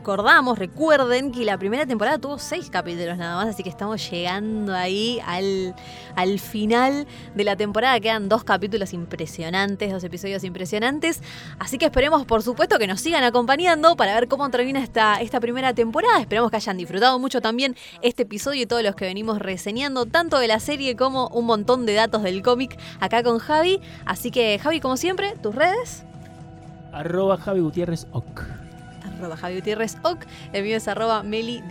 [0.02, 4.74] Recordamos, recuerden que la primera temporada tuvo seis capítulos nada más, así que estamos llegando
[4.74, 5.76] ahí al,
[6.16, 8.00] al final de la temporada.
[8.00, 11.22] Quedan dos capítulos impresionantes, dos episodios impresionantes.
[11.60, 15.38] Así que esperemos, por supuesto, que nos sigan acompañando para ver cómo termina esta, esta
[15.38, 16.18] primera temporada.
[16.18, 20.40] Esperemos que hayan disfrutado mucho también este episodio y todos los que venimos reseñando, tanto
[20.40, 23.80] de la serie como un montón de datos del cómic acá con Javi.
[24.04, 26.02] Así que, Javi, como siempre, tus redes.
[26.90, 28.08] Javi Gutiérrez.
[29.22, 31.62] Arroba Javi Gutiérrez Oc, el mío es arroba Meli.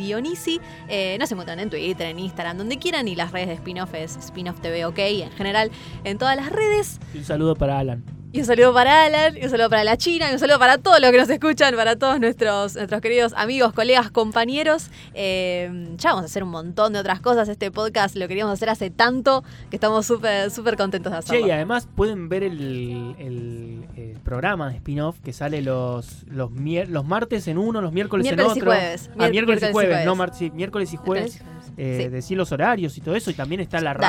[0.88, 3.08] Eh, nos encuentran en Twitter, en Instagram, donde quieran.
[3.08, 5.72] Y las redes de spin-off es spin-off TV OK, en general,
[6.04, 6.99] en todas las redes.
[7.14, 8.20] Un saludo para Alan.
[8.34, 10.78] Y un saludo para Alan, y un saludo para la China, y un saludo para
[10.78, 14.90] todos los que nos escuchan, para todos nuestros, nuestros queridos amigos, colegas, compañeros.
[15.14, 17.50] Eh, ya vamos a hacer un montón de otras cosas.
[17.50, 21.46] Este podcast lo queríamos hacer hace tanto que estamos súper, súper contentos de hacerlo.
[21.46, 26.88] y además pueden ver el, el- el programa de spin-off que sale los, los, mier-
[26.88, 28.72] los martes en uno, los miércoles, Miércoles y en otro.
[28.72, 29.10] jueves.
[29.20, 30.18] Ah, miércoles, y jueves, no jueves.
[30.18, 31.42] mar- sí, miércoles y jueves.
[31.76, 32.08] eh, Sí.
[32.10, 33.30] Decir los horarios y todo eso.
[33.30, 34.04] Y también está la Dale.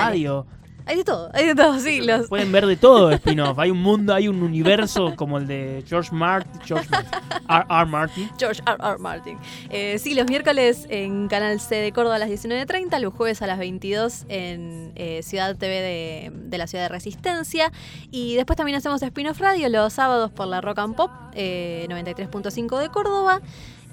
[0.86, 2.00] Hay de todo, hay de todo, sí.
[2.00, 3.58] Los, Pueden ver de todo spin-off.
[3.58, 6.60] Hay un mundo, hay un universo como el de George Martin.
[6.64, 7.20] George Martin.
[7.48, 7.64] R.
[7.68, 7.86] R.
[7.86, 8.30] Martin.
[8.38, 8.76] George R.
[8.80, 8.98] R.
[8.98, 9.38] Martin.
[9.70, 13.46] Eh, sí, los miércoles en Canal C de Córdoba a las 19.30, los jueves a
[13.46, 17.72] las 22 en eh, Ciudad TV de, de la Ciudad de Resistencia.
[18.10, 22.78] Y después también hacemos spin-off radio los sábados por la Rock and Pop eh, 93.5
[22.78, 23.40] de Córdoba.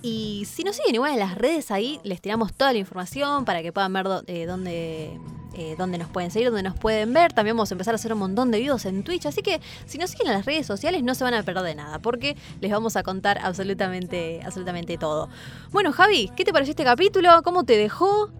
[0.02, 3.62] Y si nos siguen igual en las redes ahí, les tiramos toda la información para
[3.62, 5.20] que puedan ver eh, dónde,
[5.54, 7.34] eh, dónde nos pueden seguir, dónde nos pueden ver.
[7.34, 9.26] También vamos a empezar a hacer un montón de videos en Twitch.
[9.26, 11.76] Así que si nos siguen en las redes sociales no se van a perder de
[11.76, 15.30] nada, porque les vamos a contar absolutamente, absolutamente todo.
[15.72, 17.42] Bueno, Javi, ¿qué te pareció este capítulo?
[17.44, 18.32] ¿Cómo te dejó?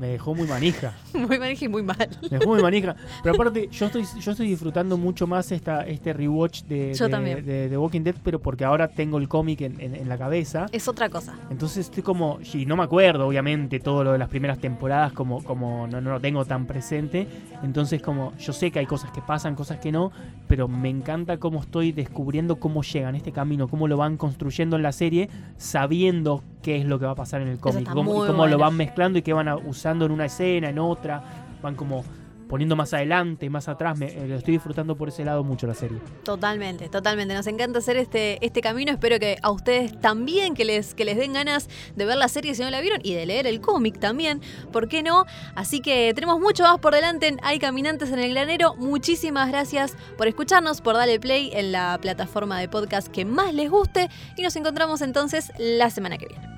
[0.00, 0.92] Me dejó muy manija.
[1.14, 2.08] Muy mal y muy mal.
[2.30, 2.96] Me dejó muy manija.
[3.22, 7.10] Pero aparte, yo estoy, yo estoy disfrutando mucho más esta, este rewatch de, Yo de,
[7.10, 7.44] también.
[7.44, 10.66] de- de Walking Dead, pero porque ahora tengo el cómic en, en- en la cabeza.
[10.72, 11.34] Es otra cosa.
[11.50, 15.42] Entonces estoy como, y no me acuerdo obviamente todo lo de las primeras temporadas como,
[15.44, 17.26] como no, no lo tengo tan presente,
[17.62, 20.10] entonces como yo sé que hay cosas que pasan, cosas que no,
[20.48, 24.82] pero me encanta cómo estoy descubriendo cómo llegan este camino, cómo lo van construyendo en
[24.82, 28.26] la serie, sabiendo qué es lo que va a pasar en el cómic, cómo, y
[28.26, 28.46] cómo bueno.
[28.48, 31.22] lo van mezclando y qué van a- usando en una escena, en otra,
[31.62, 32.04] van como
[32.46, 35.74] poniendo más adelante, más atrás, me, eh, lo estoy disfrutando por ese lado mucho la
[35.74, 35.98] serie.
[36.24, 37.34] Totalmente, totalmente.
[37.34, 38.90] Nos encanta hacer este, este camino.
[38.90, 42.54] Espero que a ustedes también, que les, que les den ganas de ver la serie
[42.54, 44.40] si no la vieron y de leer el cómic también.
[44.72, 45.26] ¿Por qué no?
[45.56, 48.74] Así que tenemos mucho más por delante en Hay Caminantes en el Granero.
[48.76, 53.70] Muchísimas gracias por escucharnos, por darle play en la plataforma de podcast que más les
[53.70, 54.08] guste.
[54.38, 56.57] Y nos encontramos entonces la semana que viene.